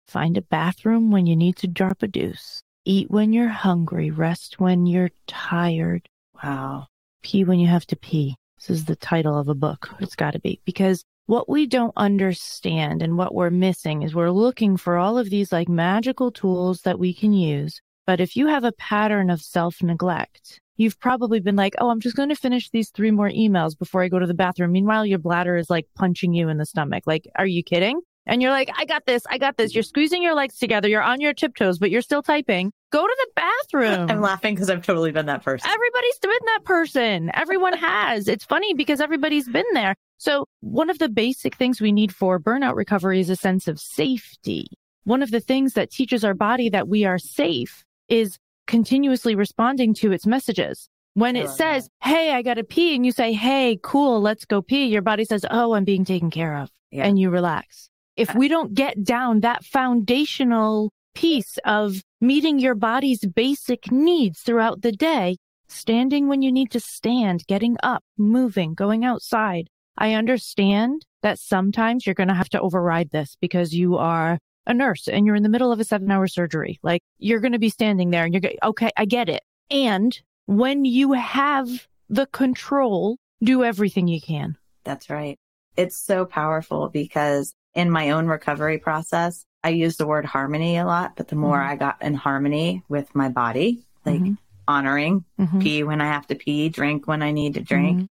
Find 0.07 0.37
a 0.37 0.43
bathroom 0.43 1.09
when 1.09 1.25
you 1.25 1.35
need 1.35 1.55
to 1.57 1.67
drop 1.67 2.03
a 2.03 2.07
deuce. 2.07 2.61
Eat 2.89 3.11
when 3.11 3.33
you're 3.33 3.49
hungry. 3.49 4.09
Rest 4.09 4.59
when 4.59 4.87
you're 4.87 5.11
tired. 5.27 6.09
wow. 6.43 6.87
Pee 7.21 7.43
when 7.43 7.59
you 7.59 7.67
have 7.67 7.85
to 7.85 7.95
pee. 7.95 8.35
This 8.57 8.71
is 8.71 8.85
the 8.85 8.95
title 8.95 9.37
of 9.37 9.47
a 9.47 9.53
book. 9.53 9.91
It's 9.99 10.15
got 10.15 10.31
to 10.31 10.39
be 10.39 10.59
because 10.65 11.03
what 11.27 11.47
we 11.47 11.67
don't 11.67 11.93
understand 11.95 13.03
and 13.03 13.15
what 13.15 13.35
we're 13.35 13.51
missing 13.51 14.01
is 14.01 14.15
we're 14.15 14.31
looking 14.31 14.75
for 14.75 14.97
all 14.97 15.19
of 15.19 15.29
these 15.29 15.51
like 15.51 15.69
magical 15.69 16.31
tools 16.31 16.81
that 16.81 16.97
we 16.97 17.13
can 17.13 17.31
use. 17.31 17.79
But 18.07 18.19
if 18.19 18.35
you 18.35 18.47
have 18.47 18.63
a 18.63 18.71
pattern 18.71 19.29
of 19.29 19.39
self 19.39 19.83
neglect, 19.83 20.59
you've 20.75 20.99
probably 20.99 21.39
been 21.39 21.55
like, 21.55 21.75
Oh, 21.77 21.91
I'm 21.91 21.99
just 21.99 22.15
going 22.15 22.29
to 22.29 22.35
finish 22.35 22.71
these 22.71 22.89
three 22.89 23.11
more 23.11 23.29
emails 23.29 23.77
before 23.77 24.01
I 24.01 24.07
go 24.07 24.17
to 24.17 24.25
the 24.25 24.33
bathroom. 24.33 24.71
Meanwhile, 24.71 25.05
your 25.05 25.19
bladder 25.19 25.57
is 25.57 25.69
like 25.69 25.85
punching 25.95 26.33
you 26.33 26.49
in 26.49 26.57
the 26.57 26.65
stomach. 26.65 27.03
Like, 27.05 27.27
are 27.35 27.45
you 27.45 27.61
kidding? 27.63 28.01
And 28.29 28.41
you're 28.41 28.51
like, 28.51 28.69
I 28.77 28.85
got 28.85 29.05
this. 29.05 29.23
I 29.29 29.37
got 29.39 29.57
this. 29.57 29.73
You're 29.73 29.83
squeezing 29.83 30.21
your 30.21 30.35
legs 30.35 30.57
together. 30.57 30.87
You're 30.87 31.01
on 31.01 31.19
your 31.19 31.33
tiptoes, 31.33 31.79
but 31.79 31.89
you're 31.89 32.01
still 32.03 32.21
typing. 32.21 32.71
Go 32.91 33.05
to 33.05 33.15
the 33.17 33.27
bathroom. 33.35 34.07
I'm 34.11 34.21
laughing 34.21 34.53
because 34.55 34.69
I've 34.69 34.83
totally 34.85 35.11
been 35.11 35.25
that 35.25 35.43
person. 35.43 35.69
Everybody's 35.69 36.19
been 36.19 36.31
that 36.45 36.59
person. 36.63 37.31
Everyone 37.33 37.73
has. 37.77 38.27
It's 38.27 38.45
funny 38.45 38.73
because 38.75 39.01
everybody's 39.01 39.49
been 39.49 39.65
there. 39.73 39.95
So 40.19 40.45
one 40.61 40.89
of 40.89 40.99
the 40.99 41.09
basic 41.09 41.55
things 41.55 41.81
we 41.81 41.91
need 41.91 42.13
for 42.13 42.39
burnout 42.39 42.75
recovery 42.75 43.19
is 43.19 43.29
a 43.29 43.35
sense 43.35 43.67
of 43.67 43.79
safety. 43.79 44.67
One 45.05 45.23
of 45.23 45.31
the 45.31 45.39
things 45.39 45.73
that 45.73 45.89
teaches 45.91 46.23
our 46.23 46.33
body 46.35 46.69
that 46.69 46.87
we 46.87 47.05
are 47.05 47.17
safe 47.17 47.83
is 48.09 48.37
continuously 48.67 49.33
responding 49.33 49.93
to 49.95 50.11
its 50.11 50.27
messages. 50.27 50.87
When 51.15 51.35
it 51.35 51.49
says, 51.49 51.89
Hey, 52.03 52.31
I 52.31 52.43
got 52.43 52.53
to 52.55 52.63
pee 52.63 52.95
and 52.95 53.03
you 53.05 53.11
say, 53.11 53.33
Hey, 53.33 53.79
cool, 53.81 54.21
let's 54.21 54.45
go 54.45 54.61
pee. 54.61 54.85
Your 54.85 55.01
body 55.01 55.25
says, 55.25 55.43
Oh, 55.49 55.73
I'm 55.73 55.83
being 55.83 56.05
taken 56.05 56.29
care 56.29 56.57
of 56.57 56.69
Yeah. 56.91 57.05
and 57.07 57.17
you 57.17 57.31
relax. 57.31 57.89
If 58.19 58.35
we 58.35 58.49
don't 58.49 58.73
get 58.73 59.01
down 59.01 59.39
that 59.39 59.63
foundational 59.63 60.91
piece 61.15 61.57
of 61.63 62.03
meeting 62.19 62.59
your 62.59 62.75
body's 62.75 63.21
basic 63.21 63.93
needs 63.93 64.41
throughout 64.41 64.81
the 64.81 64.91
day, 64.91 65.37
standing 65.69 66.27
when 66.27 66.41
you 66.41 66.51
need 66.51 66.69
to 66.71 66.81
stand, 66.81 67.47
getting 67.47 67.77
up, 67.81 68.03
moving, 68.17 68.73
going 68.73 69.05
outside. 69.05 69.69
I 69.97 70.15
understand 70.15 71.05
that 71.21 71.39
sometimes 71.39 72.05
you're 72.05 72.13
going 72.13 72.27
to 72.27 72.33
have 72.33 72.49
to 72.49 72.59
override 72.59 73.11
this 73.11 73.37
because 73.39 73.73
you 73.73 73.95
are 73.95 74.37
a 74.65 74.73
nurse 74.73 75.07
and 75.07 75.25
you're 75.25 75.35
in 75.35 75.43
the 75.43 75.49
middle 75.49 75.71
of 75.71 75.79
a 75.79 75.85
seven 75.85 76.11
hour 76.11 76.27
surgery. 76.27 76.77
Like 76.83 77.01
you're 77.19 77.39
going 77.39 77.53
to 77.53 77.57
be 77.59 77.69
standing 77.69 78.09
there 78.09 78.25
and 78.25 78.33
you're 78.33 78.41
going, 78.41 78.57
okay, 78.61 78.89
I 78.97 79.05
get 79.05 79.29
it. 79.29 79.43
And 79.71 80.19
when 80.45 80.83
you 80.83 81.13
have 81.13 81.87
the 82.09 82.25
control, 82.25 83.17
do 83.41 83.63
everything 83.63 84.09
you 84.09 84.19
can. 84.19 84.57
That's 84.83 85.09
right. 85.09 85.37
It's 85.77 85.97
so 85.97 86.25
powerful 86.25 86.89
because 86.89 87.53
in 87.75 87.89
my 87.91 88.11
own 88.11 88.27
recovery 88.27 88.77
process, 88.77 89.45
I 89.63 89.69
use 89.69 89.97
the 89.97 90.07
word 90.07 90.25
harmony 90.25 90.77
a 90.77 90.85
lot, 90.85 91.15
but 91.15 91.27
the 91.27 91.35
more 91.35 91.57
Mhm. 91.59 91.67
I 91.67 91.75
got 91.75 92.01
in 92.01 92.13
harmony 92.13 92.83
with 92.89 93.13
my 93.13 93.29
body, 93.29 93.85
like 94.05 94.21
Mhm. 94.21 94.37
honoring, 94.67 95.25
Mhm. 95.39 95.61
pee 95.61 95.83
when 95.83 96.01
I 96.01 96.05
have 96.05 96.27
to 96.27 96.35
pee, 96.35 96.69
drink 96.69 97.07
when 97.07 97.21
I 97.21 97.31
need 97.31 97.55
to 97.55 97.61
drink, 97.61 98.01
Mhm. 98.01 98.07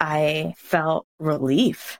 I 0.00 0.54
felt 0.56 1.06
relief. 1.18 1.98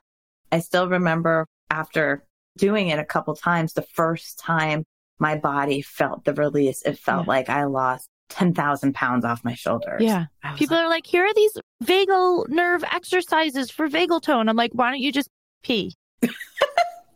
I 0.51 0.59
still 0.59 0.87
remember 0.87 1.45
after 1.69 2.23
doing 2.57 2.89
it 2.89 2.99
a 2.99 3.05
couple 3.05 3.35
times, 3.35 3.73
the 3.73 3.81
first 3.81 4.39
time 4.39 4.83
my 5.19 5.35
body 5.35 5.81
felt 5.81 6.25
the 6.25 6.33
release, 6.33 6.81
it 6.83 6.97
felt 6.99 7.25
Yeah. 7.25 7.29
like 7.31 7.49
I 7.49 7.63
lost 7.65 8.07
10,000 8.29 8.93
pounds 8.95 9.25
off 9.25 9.43
my 9.43 9.53
shoulders. 9.53 10.01
Yeah. 10.01 10.25
People 10.55 10.77
like, 10.77 10.85
are 10.85 10.89
like, 10.89 11.05
here 11.05 11.25
are 11.25 11.33
these 11.33 11.57
vagal 11.83 12.49
nerve 12.49 12.83
exercises 12.91 13.69
for 13.69 13.87
vagal 13.87 14.21
tone. 14.21 14.49
I'm 14.49 14.55
like, 14.55 14.71
why 14.73 14.89
don't 14.89 14.99
you 15.01 15.11
just 15.11 15.29
pee? 15.63 15.95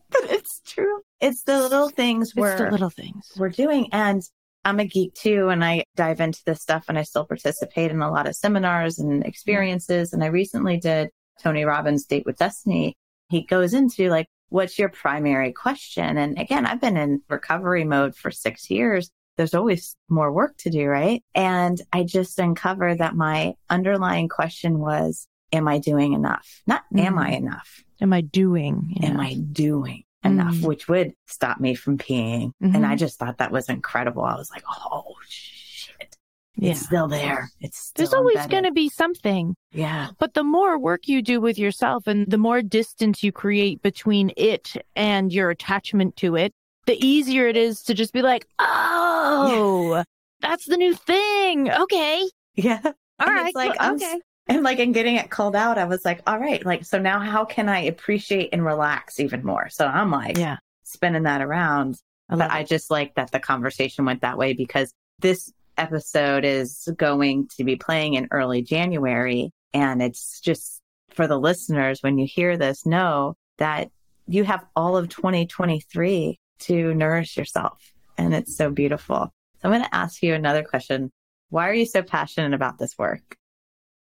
but 0.12 0.32
it's 0.32 0.62
true. 0.65 1.02
It's 1.20 1.43
the 1.43 1.60
little 1.60 1.89
things 1.89 2.30
It's 2.30 2.36
where 2.36 2.58
the 2.58 2.72
little 2.72 2.89
things. 2.89 3.32
we're 3.38 3.50
doing. 3.50 3.89
And 3.91 4.22
I'm 4.65 4.80
a 4.80 4.86
geek 4.86 5.13
too, 5.13 5.50
and 5.50 5.63
I 5.63 5.84
dive 5.96 6.20
into 6.20 6.41
this 6.46 6.62
stuff 6.62 6.86
and 6.89 6.98
I 6.98 7.04
still 7.04 7.26
participate 7.26 7.91
in 7.91 8.02
a 8.02 8.12
lot 8.12 8.28
of 8.28 8.36
seminars 8.36 9.00
and 9.00 9.26
experiences. 9.26 10.13
And 10.13 10.24
I 10.24 10.28
recently 10.28 10.78
did 10.78 11.10
Tony 11.41 11.63
Robbins' 11.63 12.06
Date 12.06 12.26
with 12.26 12.38
Destiny. 12.38 12.96
He 13.30 13.43
goes 13.43 13.74
into 13.74 14.10
like, 14.10 14.28
what's 14.50 14.78
your 14.80 14.89
primary 14.89 15.52
question? 15.54 16.17
And 16.17 16.38
again, 16.39 16.65
I've 16.65 16.82
been 16.82 16.98
in 16.98 17.22
recovery 17.30 17.84
mode 17.84 18.15
for 18.15 18.32
six 18.32 18.70
years. 18.70 19.10
There's 19.38 19.54
always 19.54 19.96
more 20.10 20.32
work 20.32 20.58
to 20.60 20.70
do, 20.70 20.86
right? 20.88 21.24
And 21.36 21.80
I 21.93 22.04
just 22.04 22.39
uncovered 22.39 22.98
that 23.00 23.15
my 23.15 23.54
underlying 23.70 24.30
question 24.30 24.80
was, 24.80 25.28
am 25.51 25.67
I 25.67 25.77
doing 25.79 26.13
enough? 26.13 26.62
Not 26.67 26.83
am 26.95 27.15
Mhm. 27.15 27.19
I 27.19 27.29
enough? 27.31 27.83
Am 28.01 28.13
I 28.13 28.21
doing? 28.21 28.95
am 29.01 29.12
enough? 29.12 29.25
I 29.25 29.33
doing 29.36 30.03
enough? 30.23 30.55
Mm. 30.55 30.67
Which 30.67 30.88
would 30.88 31.13
stop 31.27 31.60
me 31.60 31.73
from 31.75 31.97
peeing. 31.97 32.51
Mhm. 32.62 32.75
And 32.75 32.86
I 32.86 32.95
just 32.95 33.17
thought 33.19 33.38
that 33.38 33.51
was 33.51 33.69
incredible. 33.69 34.23
I 34.23 34.36
was 34.36 34.51
like, 34.51 34.63
oh 34.69 35.15
shit. 35.27 36.15
Yeah. 36.55 36.71
It's 36.71 36.81
still 36.81 37.07
there. 37.07 37.49
It's 37.62 37.77
still 37.77 38.03
There's 38.05 38.13
always 38.13 38.45
going 38.47 38.63
to 38.63 38.71
be 38.71 38.89
something. 38.89 39.55
Yeah. 39.71 40.10
But 40.19 40.33
the 40.33 40.43
more 40.43 40.77
work 40.79 41.07
you 41.07 41.21
do 41.21 41.39
with 41.39 41.57
yourself 41.60 42.07
and 42.07 42.25
the 42.29 42.38
more 42.39 42.62
distance 42.63 43.21
you 43.23 43.31
create 43.31 43.81
between 43.83 44.31
it 44.36 44.73
and 44.95 45.31
your 45.31 45.49
attachment 45.51 46.15
to 46.17 46.36
it, 46.36 46.51
the 46.88 46.97
easier 47.05 47.47
it 47.47 47.57
is 47.57 47.83
to 47.83 47.93
just 47.93 48.12
be 48.12 48.21
like, 48.23 48.47
oh, 48.60 50.03
that's 50.41 50.65
the 50.65 50.77
new 50.77 50.93
thing. 50.93 51.71
Okay. 51.71 52.27
Yeah. 52.60 52.79
All 52.83 52.91
And 53.27 53.36
right. 53.36 53.45
it's 53.47 53.55
like, 53.55 53.79
well, 53.79 53.89
I'm 53.91 53.95
okay. 53.97 54.19
And 54.49 54.63
like 54.63 54.79
in 54.79 54.91
getting 54.93 55.15
it 55.15 55.29
called 55.29 55.55
out, 55.55 55.77
I 55.77 55.86
was 55.86 56.05
like, 56.05 56.21
all 56.25 56.39
right, 56.39 56.65
like, 56.65 56.86
so 56.86 56.99
now 56.99 57.19
how 57.19 57.43
can 57.45 57.67
I 57.69 57.81
appreciate 57.81 58.49
and 58.53 58.63
relax 58.65 59.19
even 59.19 59.43
more? 59.43 59.69
So 59.69 59.86
I'm 59.86 60.10
like 60.12 60.38
Yeah. 60.38 60.57
spinning 60.83 61.23
that 61.23 61.41
around. 61.41 61.97
I 62.29 62.36
But 62.36 62.39
love 62.49 62.51
I 62.51 62.63
just 62.63 62.89
like 62.91 63.15
that 63.15 63.31
the 63.31 63.39
conversation 63.39 64.05
went 64.05 64.21
that 64.21 64.38
way 64.38 64.53
because 64.53 64.93
this 65.19 65.51
episode 65.77 66.45
is 66.45 66.88
going 66.97 67.49
to 67.57 67.63
be 67.63 67.75
playing 67.75 68.13
in 68.15 68.27
early 68.31 68.62
January. 68.62 69.51
And 69.73 70.01
it's 70.01 70.39
just 70.39 70.81
for 71.12 71.27
the 71.27 71.38
listeners, 71.39 72.01
when 72.01 72.17
you 72.17 72.25
hear 72.25 72.57
this, 72.57 72.86
know 72.86 73.36
that 73.57 73.89
you 74.27 74.43
have 74.43 74.65
all 74.75 74.97
of 74.97 75.10
2023 75.10 76.38
to 76.60 76.93
nourish 76.93 77.38
yourself. 77.38 77.91
And 78.17 78.33
it's 78.33 78.55
so 78.55 78.69
beautiful. 78.71 79.31
So 79.62 79.69
I'm 79.69 79.71
going 79.71 79.83
to 79.83 79.95
ask 79.95 80.21
you 80.23 80.33
another 80.33 80.63
question. 80.63 81.12
Why 81.49 81.69
are 81.69 81.73
you 81.73 81.86
so 81.86 82.01
passionate 82.01 82.53
about 82.53 82.77
this 82.77 82.97
work? 82.97 83.36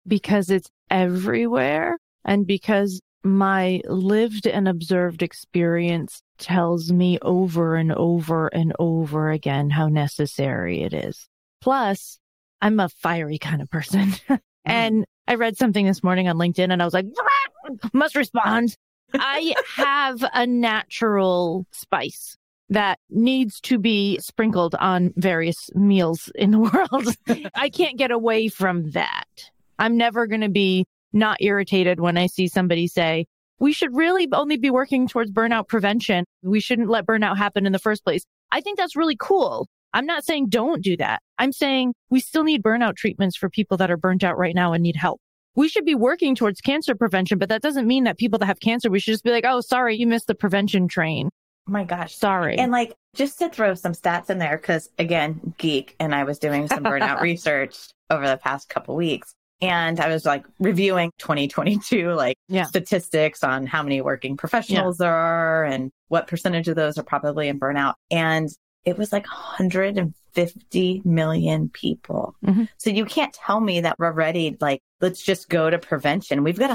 Because 0.06 0.50
it's 0.50 0.70
everywhere 0.90 1.98
and 2.24 2.46
because 2.46 3.00
my 3.22 3.80
lived 3.86 4.46
and 4.46 4.68
observed 4.68 5.22
experience 5.22 6.22
tells 6.38 6.92
me 6.92 7.18
over 7.22 7.76
and 7.76 7.92
over 7.92 8.48
and 8.48 8.74
over 8.78 9.30
again 9.30 9.70
how 9.70 9.88
necessary 9.88 10.82
it 10.82 10.92
is. 10.92 11.26
Plus, 11.62 12.18
I'm 12.60 12.78
a 12.80 12.88
fiery 12.88 13.38
kind 13.38 13.62
of 13.62 13.70
person. 13.70 14.12
Mm. 14.66 14.72
and 14.72 15.04
I 15.28 15.34
read 15.34 15.58
something 15.58 15.84
this 15.84 16.02
morning 16.02 16.26
on 16.26 16.36
LinkedIn 16.36 16.72
and 16.72 16.80
I 16.80 16.86
was 16.86 16.94
like, 16.94 17.04
ah, 17.18 17.70
must 17.92 18.16
respond. 18.16 18.74
I 19.14 19.54
have 19.76 20.24
a 20.32 20.46
natural 20.46 21.66
spice 21.70 22.38
that 22.70 22.98
needs 23.10 23.60
to 23.60 23.78
be 23.78 24.18
sprinkled 24.20 24.74
on 24.76 25.12
various 25.16 25.68
meals 25.74 26.32
in 26.34 26.50
the 26.50 26.58
world. 26.94 27.14
I 27.54 27.68
can't 27.68 27.98
get 27.98 28.10
away 28.10 28.48
from 28.48 28.92
that. 28.92 29.50
I'm 29.78 29.96
never 29.96 30.26
going 30.26 30.40
to 30.40 30.48
be 30.48 30.84
not 31.12 31.38
irritated 31.40 32.00
when 32.00 32.16
I 32.16 32.26
see 32.26 32.48
somebody 32.48 32.86
say, 32.86 33.26
we 33.58 33.72
should 33.72 33.94
really 33.94 34.28
only 34.32 34.56
be 34.56 34.70
working 34.70 35.06
towards 35.06 35.30
burnout 35.30 35.68
prevention. 35.68 36.24
We 36.42 36.60
shouldn't 36.60 36.90
let 36.90 37.06
burnout 37.06 37.36
happen 37.36 37.66
in 37.66 37.72
the 37.72 37.78
first 37.78 38.04
place. 38.04 38.24
I 38.50 38.60
think 38.60 38.78
that's 38.78 38.96
really 38.96 39.16
cool. 39.18 39.68
I'm 39.92 40.06
not 40.06 40.24
saying 40.24 40.48
don't 40.48 40.82
do 40.82 40.96
that. 40.96 41.22
I'm 41.38 41.52
saying 41.52 41.94
we 42.10 42.18
still 42.20 42.42
need 42.42 42.62
burnout 42.62 42.96
treatments 42.96 43.36
for 43.36 43.48
people 43.48 43.76
that 43.76 43.90
are 43.90 43.96
burnt 43.96 44.24
out 44.24 44.36
right 44.36 44.54
now 44.54 44.72
and 44.72 44.82
need 44.82 44.96
help. 44.96 45.20
We 45.54 45.68
should 45.68 45.84
be 45.84 45.94
working 45.94 46.34
towards 46.34 46.60
cancer 46.60 46.96
prevention, 46.96 47.38
but 47.38 47.48
that 47.48 47.62
doesn't 47.62 47.86
mean 47.86 48.04
that 48.04 48.18
people 48.18 48.40
that 48.40 48.46
have 48.46 48.58
cancer, 48.58 48.90
we 48.90 48.98
should 48.98 49.12
just 49.12 49.22
be 49.22 49.30
like, 49.30 49.44
oh, 49.46 49.60
sorry, 49.60 49.96
you 49.96 50.06
missed 50.06 50.26
the 50.26 50.34
prevention 50.34 50.88
train. 50.88 51.30
Oh 51.68 51.72
my 51.72 51.84
gosh. 51.84 52.16
Sorry. 52.16 52.58
And 52.58 52.72
like, 52.72 52.92
just 53.14 53.38
to 53.38 53.48
throw 53.48 53.74
some 53.74 53.92
stats 53.92 54.30
in 54.30 54.38
there, 54.38 54.56
because 54.56 54.90
again, 54.98 55.54
geek, 55.58 55.94
and 56.00 56.12
I 56.12 56.24
was 56.24 56.40
doing 56.40 56.66
some 56.66 56.82
burnout 56.82 57.20
research 57.22 57.88
over 58.10 58.26
the 58.26 58.36
past 58.36 58.68
couple 58.68 58.96
weeks. 58.96 59.34
And 59.60 60.00
I 60.00 60.08
was 60.08 60.24
like 60.24 60.44
reviewing 60.58 61.10
2022, 61.18 62.12
like 62.12 62.36
Yeah. 62.48 62.64
statistics 62.64 63.42
on 63.44 63.66
how 63.66 63.82
many 63.82 64.00
working 64.00 64.36
professionals 64.36 64.98
there 64.98 65.14
are 65.14 65.64
and 65.64 65.90
what 66.08 66.26
percentage 66.26 66.68
of 66.68 66.76
those 66.76 66.98
are 66.98 67.02
probably 67.04 67.48
in 67.48 67.58
burnout. 67.60 67.94
And 68.10 68.48
it 68.84 68.98
was 68.98 69.12
like 69.12 69.26
150 69.26 71.02
million 71.04 71.70
people. 71.70 72.34
Mhm. 72.44 72.68
So 72.76 72.90
you 72.90 73.04
can't 73.06 73.32
tell 73.32 73.60
me 73.60 73.80
that 73.80 73.98
we're 73.98 74.12
ready. 74.12 74.56
Like, 74.60 74.80
let's 75.00 75.22
just 75.22 75.48
go 75.48 75.70
to 75.70 75.78
prevention. 75.78 76.44
We've 76.44 76.58
got 76.58 76.70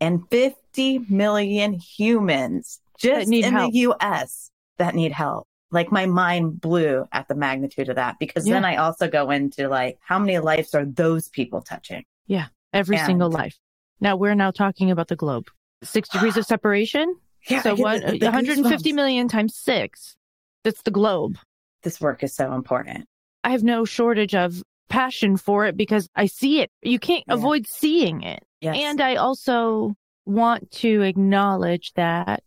150 0.00 0.98
million 1.10 1.72
humans 1.74 2.80
just 2.98 3.30
in 3.32 3.52
help. 3.52 3.72
the 3.72 3.78
US 3.80 4.50
that 4.78 4.94
need 4.94 5.12
help. 5.12 5.46
Like 5.70 5.92
my 5.92 6.06
mind 6.06 6.60
blew 6.60 7.06
at 7.12 7.28
the 7.28 7.34
magnitude 7.34 7.88
of 7.90 7.96
that 7.96 8.18
because 8.18 8.44
then 8.46 8.64
I 8.64 8.76
also 8.76 9.06
go 9.08 9.30
into 9.30 9.68
like, 9.68 9.98
how 10.00 10.18
many 10.18 10.38
lives 10.38 10.74
are 10.74 10.84
those 10.86 11.28
people 11.28 11.60
touching? 11.60 12.04
Yeah, 12.26 12.46
every 12.72 12.96
And- 12.96 13.06
single 13.06 13.30
life. 13.30 13.58
Now 14.00 14.16
we're 14.16 14.34
now 14.34 14.50
talking 14.50 14.90
about 14.90 15.08
the 15.08 15.16
globe. 15.16 15.48
Six 15.82 16.08
degrees 16.14 16.36
of 16.36 16.46
separation. 16.46 17.14
Yeah. 17.48 17.62
so 17.62 17.74
one, 17.76 18.00
the- 18.00 18.18
the 18.18 18.26
150 18.26 18.92
goosebumps. 18.92 18.94
million 18.94 19.28
times 19.28 19.54
six. 19.56 20.16
That's 20.64 20.82
the 20.82 20.90
globe. 20.90 21.36
This 21.82 22.00
work 22.00 22.22
is 22.24 22.34
so 22.34 22.52
important. 22.54 23.06
I 23.44 23.50
have 23.50 23.62
no 23.62 23.84
shortage 23.84 24.34
of 24.34 24.62
passion 24.88 25.36
for 25.36 25.66
it 25.66 25.76
because 25.76 26.08
I 26.16 26.26
see 26.26 26.60
it. 26.60 26.70
You 26.82 26.98
can't 26.98 27.24
Yeah. 27.28 27.34
avoid 27.34 27.66
seeing 27.66 28.22
it. 28.22 28.42
Yes. 28.60 28.76
And 28.76 29.00
I 29.00 29.16
also 29.16 29.94
want 30.24 30.70
to 30.72 31.02
acknowledge 31.02 31.92
that 31.94 32.42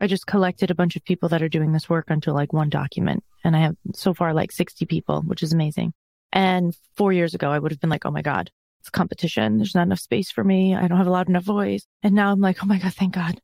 I 0.00 0.06
just 0.06 0.26
collected 0.26 0.70
a 0.70 0.74
bunch 0.74 0.96
of 0.96 1.04
people 1.04 1.28
that 1.30 1.42
are 1.42 1.48
doing 1.48 1.72
this 1.72 1.88
work 1.88 2.10
onto 2.10 2.30
like 2.32 2.52
one 2.52 2.68
document. 2.68 3.24
And 3.44 3.56
I 3.56 3.60
have 3.60 3.76
so 3.94 4.14
far 4.14 4.32
like 4.34 4.52
60 4.52 4.86
people, 4.86 5.22
which 5.22 5.42
is 5.42 5.52
amazing. 5.52 5.92
And 6.32 6.76
four 6.96 7.12
years 7.12 7.34
ago, 7.34 7.50
I 7.50 7.58
would 7.58 7.72
have 7.72 7.80
been 7.80 7.90
like, 7.90 8.06
oh 8.06 8.10
my 8.10 8.22
God, 8.22 8.50
it's 8.80 8.90
competition. 8.90 9.56
There's 9.56 9.74
not 9.74 9.82
enough 9.86 9.98
space 10.00 10.30
for 10.30 10.44
me. 10.44 10.74
I 10.74 10.86
don't 10.86 10.98
have 10.98 11.06
a 11.06 11.10
loud 11.10 11.28
enough 11.28 11.44
voice. 11.44 11.84
And 12.02 12.14
now 12.14 12.30
I'm 12.30 12.40
like, 12.40 12.62
oh 12.62 12.66
my 12.66 12.78
God, 12.78 12.94
thank 12.94 13.14
God. 13.14 13.40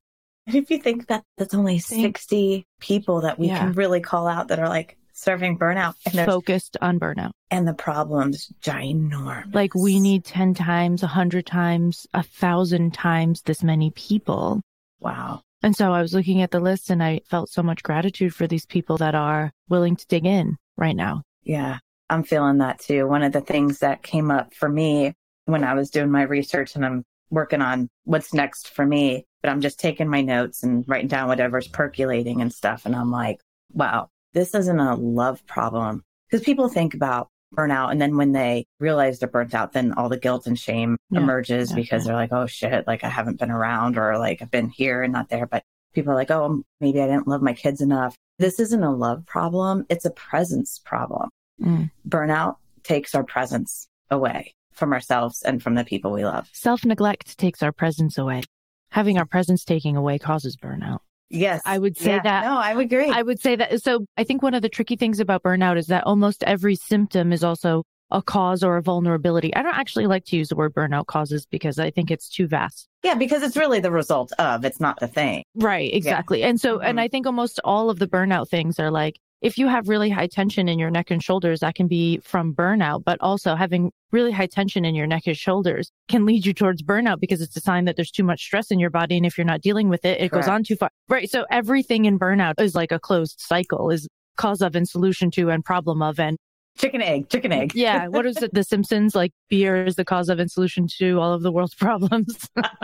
And 0.47 0.57
if 0.57 0.71
you 0.71 0.79
think 0.79 1.07
that 1.09 1.23
that's 1.39 1.55
only 1.55 1.79
Think- 1.79 2.19
60 2.19 2.67
people 2.81 3.23
that 3.23 3.39
we 3.39 3.49
Yeah. 3.49 3.59
can 3.61 3.73
really 3.73 4.01
call 4.01 4.29
out 4.29 4.49
that 4.49 4.59
are 4.59 4.69
like 4.69 4.99
serving 5.15 5.59
burnout 5.59 5.95
and 6.05 6.27
Focused 6.27 6.77
on 6.83 6.99
burnout. 7.01 7.31
and 7.51 7.67
the 7.67 7.73
problem's 7.75 8.53
ginormous. 8.61 9.55
Like 9.55 9.75
we 9.75 10.01
need 10.01 10.25
10 10.25 10.55
times, 10.55 11.03
100 11.03 11.47
times, 11.47 12.07
a 12.13 12.23
thousand 12.23 12.93
times 12.95 13.43
this 13.43 13.63
many 13.63 13.91
people. 13.91 14.61
wow. 15.01 15.41
And 15.65 15.75
so 15.75 15.95
I 15.95 16.03
was 16.03 16.13
looking 16.13 16.43
at 16.43 16.51
the 16.51 16.61
list 16.61 16.91
and 16.91 17.03
I 17.03 17.23
felt 17.25 17.49
so 17.49 17.63
much 17.63 17.83
gratitude 17.83 18.35
for 18.35 18.47
these 18.47 18.67
people 18.67 18.99
that 18.99 19.15
are 19.15 19.51
willing 19.71 19.97
to 19.97 20.07
dig 20.09 20.27
in 20.27 20.59
right 20.77 20.95
now. 20.95 21.23
Yeah. 21.43 21.79
I'm 22.11 22.23
feeling 22.23 22.59
that 22.59 22.81
too. 22.81 23.09
One 23.09 23.23
of 23.23 23.33
the 23.33 23.41
things 23.41 23.79
that 23.79 24.03
came 24.03 24.31
up 24.31 24.53
for 24.53 24.69
me 24.69 25.15
when 25.47 25.65
I 25.65 25.73
was 25.73 25.89
doing 25.89 26.11
my 26.11 26.21
research 26.21 26.77
and 26.77 26.85
I'm 26.85 27.03
working 27.31 27.63
on 27.63 27.89
what's 28.05 28.35
next 28.35 28.75
for 28.75 28.85
me, 28.85 29.25
but 29.43 29.49
I'm 29.49 29.63
just 29.63 29.81
taking 29.81 30.07
my 30.07 30.21
notes 30.21 30.63
and 30.63 30.85
writing 30.87 31.09
down 31.09 31.29
whatever's 31.29 31.67
percolating 31.67 32.43
and 32.43 32.53
stuff. 32.53 32.85
And 32.85 32.95
I'm 32.95 33.11
like, 33.11 33.41
wow, 33.73 34.09
this 34.35 34.55
isn't 34.55 34.79
a 34.79 34.97
love 34.97 35.47
problem. 35.47 36.03
Because 36.29 36.45
people 36.45 36.69
think 36.69 36.93
about 36.93 37.31
burnout 37.55 37.91
and 37.91 38.01
then 38.01 38.17
when 38.17 38.33
they 38.33 38.67
realize 38.81 39.19
they're 39.19 39.29
burnt 39.29 39.55
out, 39.55 39.73
then 39.73 39.93
all 39.95 40.09
the 40.09 40.19
guilt 40.19 40.47
and 40.47 40.59
shame 40.59 40.97
Yeah, 41.11 41.21
emerges 41.21 41.71
yeah, 41.71 41.77
because 41.77 42.03
yeah. 42.05 42.09
they're 42.09 42.21
like, 42.21 42.33
oh 42.33 42.47
shit, 42.47 42.87
like 42.87 43.05
I 43.05 43.09
haven't 43.09 43.39
been 43.39 43.51
around 43.51 43.97
or 43.99 44.19
like 44.19 44.43
I've 44.43 44.51
been 44.51 44.69
here 44.71 45.03
and 45.03 45.13
not 45.13 45.29
there. 45.29 45.47
But 45.47 45.63
people 45.95 46.13
are 46.13 46.17
like, 46.17 46.31
oh, 46.31 46.63
maybe 46.81 47.01
I 47.01 47.07
didn't 47.07 47.29
love 47.29 47.43
my 47.43 47.53
kids 47.55 47.81
enough. 47.81 48.17
This 48.39 48.59
isn't 48.59 48.83
a 48.83 48.93
love 48.93 49.25
problem. 49.27 49.87
It's 49.89 50.05
a 50.05 50.11
presence 50.11 50.81
problem 50.85 51.29
Mm. 51.63 51.91
burnout 52.09 52.57
takes 52.83 53.15
our 53.15 53.23
presence 53.23 53.87
away 54.11 54.53
from 54.73 54.93
ourselves 54.93 55.41
and 55.43 55.63
from 55.63 55.77
the 55.77 55.85
people 55.85 56.11
we 56.11 56.25
love. 56.25 56.49
Self 56.53 56.85
neglect 56.85 57.39
takes 57.39 57.63
our 57.63 57.71
presence 57.71 58.19
away. 58.19 58.43
Having 58.91 59.19
our 59.19 59.25
presence 59.25 59.65
taken 59.65 59.95
away 59.95 60.19
causes 60.19 60.57
burnout. 60.57 60.99
Yes. 61.35 61.61
I 61.67 61.79
would 61.79 61.97
say 61.97 62.13
Yeah. 62.13 62.23
that. 62.23 62.45
No, 62.45 62.57
I 62.57 62.75
would 62.75 62.87
agree. 62.87 63.11
I 63.11 63.23
would 63.23 63.41
say 63.41 63.57
that. 63.57 63.83
So 63.83 64.07
I 64.17 64.25
think 64.25 64.43
one 64.43 64.55
of 64.55 64.63
the 64.63 64.69
tricky 64.69 64.97
things 64.97 65.21
about 65.21 65.43
burnout 65.43 65.77
is 65.77 65.89
that 65.89 66.05
almost 66.07 66.43
every 66.45 66.77
symptom 66.77 67.33
is 67.33 67.43
also 67.45 67.83
a 68.11 68.23
cause 68.23 68.63
or 68.63 68.77
a 68.77 68.83
vulnerability. 68.83 69.53
I 69.57 69.63
don't 69.63 69.75
actually 69.77 70.07
like 70.07 70.25
to 70.27 70.37
use 70.37 70.49
the 70.49 70.55
word 70.57 70.73
burnout 70.75 71.07
causes 71.07 71.47
because 71.47 71.79
I 71.79 71.91
think 71.91 72.11
it's 72.11 72.29
too 72.29 72.47
vast. 72.47 72.89
yeah, 73.03 73.15
because 73.15 73.43
it's 73.43 73.57
really 73.57 73.81
the 73.81 73.91
result 73.91 74.33
of, 74.39 74.65
it's 74.65 74.81
not 74.81 74.99
the 75.01 75.09
thing. 75.09 75.43
Right, 75.57 75.93
exactly. 75.93 76.43
And 76.43 76.59
so, 76.61 76.79
and 76.81 76.99
Mhm. 76.99 77.03
I 77.03 77.09
think 77.09 77.27
almost 77.27 77.61
all 77.65 77.91
of 77.91 77.99
the 77.99 78.07
burnout 78.07 78.49
things 78.49 78.79
are 78.79 78.91
like, 78.91 79.19
if 79.45 79.59
you 79.59 79.69
have 79.69 79.91
really 79.91 80.09
high 80.09 80.27
tension 80.27 80.71
in 80.71 80.79
your 80.79 80.91
neck 80.91 81.11
and 81.11 81.23
shoulders, 81.23 81.61
that 81.61 81.75
can 81.75 81.87
be 81.87 82.17
from 82.21 82.55
burnout, 82.55 83.05
but 83.05 83.21
also 83.21 83.55
having 83.55 83.93
really 84.11 84.33
high 84.33 84.47
tension 84.47 84.87
in 84.87 84.95
your 84.95 85.07
neck 85.07 85.27
and 85.27 85.37
shoulders 85.37 85.93
can 86.09 86.25
lead 86.25 86.47
you 86.47 86.55
towards 86.55 86.83
burnout 86.83 87.21
because 87.21 87.43
it's 87.43 87.55
a 87.55 87.61
sign 87.61 87.85
that 87.85 87.95
there's 87.95 88.11
too 88.11 88.25
much 88.25 88.43
stress 88.43 88.71
in 88.71 88.79
your 88.79 88.89
body. 88.89 89.19
And 89.19 89.27
if 89.27 89.37
you're 89.37 89.45
not 89.45 89.61
dealing 89.61 89.91
with 89.91 90.03
it, 90.07 90.19
it 90.19 90.31
goes 90.31 90.49
on 90.49 90.65
too 90.65 90.77
far. 90.77 90.89
Right. 91.11 91.31
So 91.31 91.45
everything 91.51 92.07
in 92.07 92.19
burnout 92.19 92.59
is 92.59 92.75
like 92.75 92.91
a 92.91 92.99
closed 92.99 93.39
cycle 93.39 93.91
is 93.91 94.09
cause 94.39 94.63
of 94.63 94.75
and 94.75 94.89
solution 94.89 95.31
to 95.33 95.51
and 95.51 95.63
problem 95.63 96.01
of. 96.01 96.19
And 96.19 96.39
Chicken 96.79 97.03
egg, 97.03 97.29
chicken 97.29 97.53
egg. 97.53 97.73
yeah, 97.75 98.09
what 98.09 98.25
is 98.25 98.43
it? 98.43 98.55
The 98.55 98.65
Simpsons, 98.65 99.15
like 99.15 99.33
beer 99.51 99.85
is 99.85 99.97
the 99.97 100.07
cause 100.07 100.31
of 100.31 100.39
and 100.39 100.51
solution 100.51 100.89
to 100.99 101.21
all 101.21 101.35
of 101.35 101.43
the 101.43 101.53
world's 101.53 101.75
problems. 101.75 102.49
I 102.57 102.79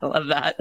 love 0.00 0.28
that. 0.28 0.58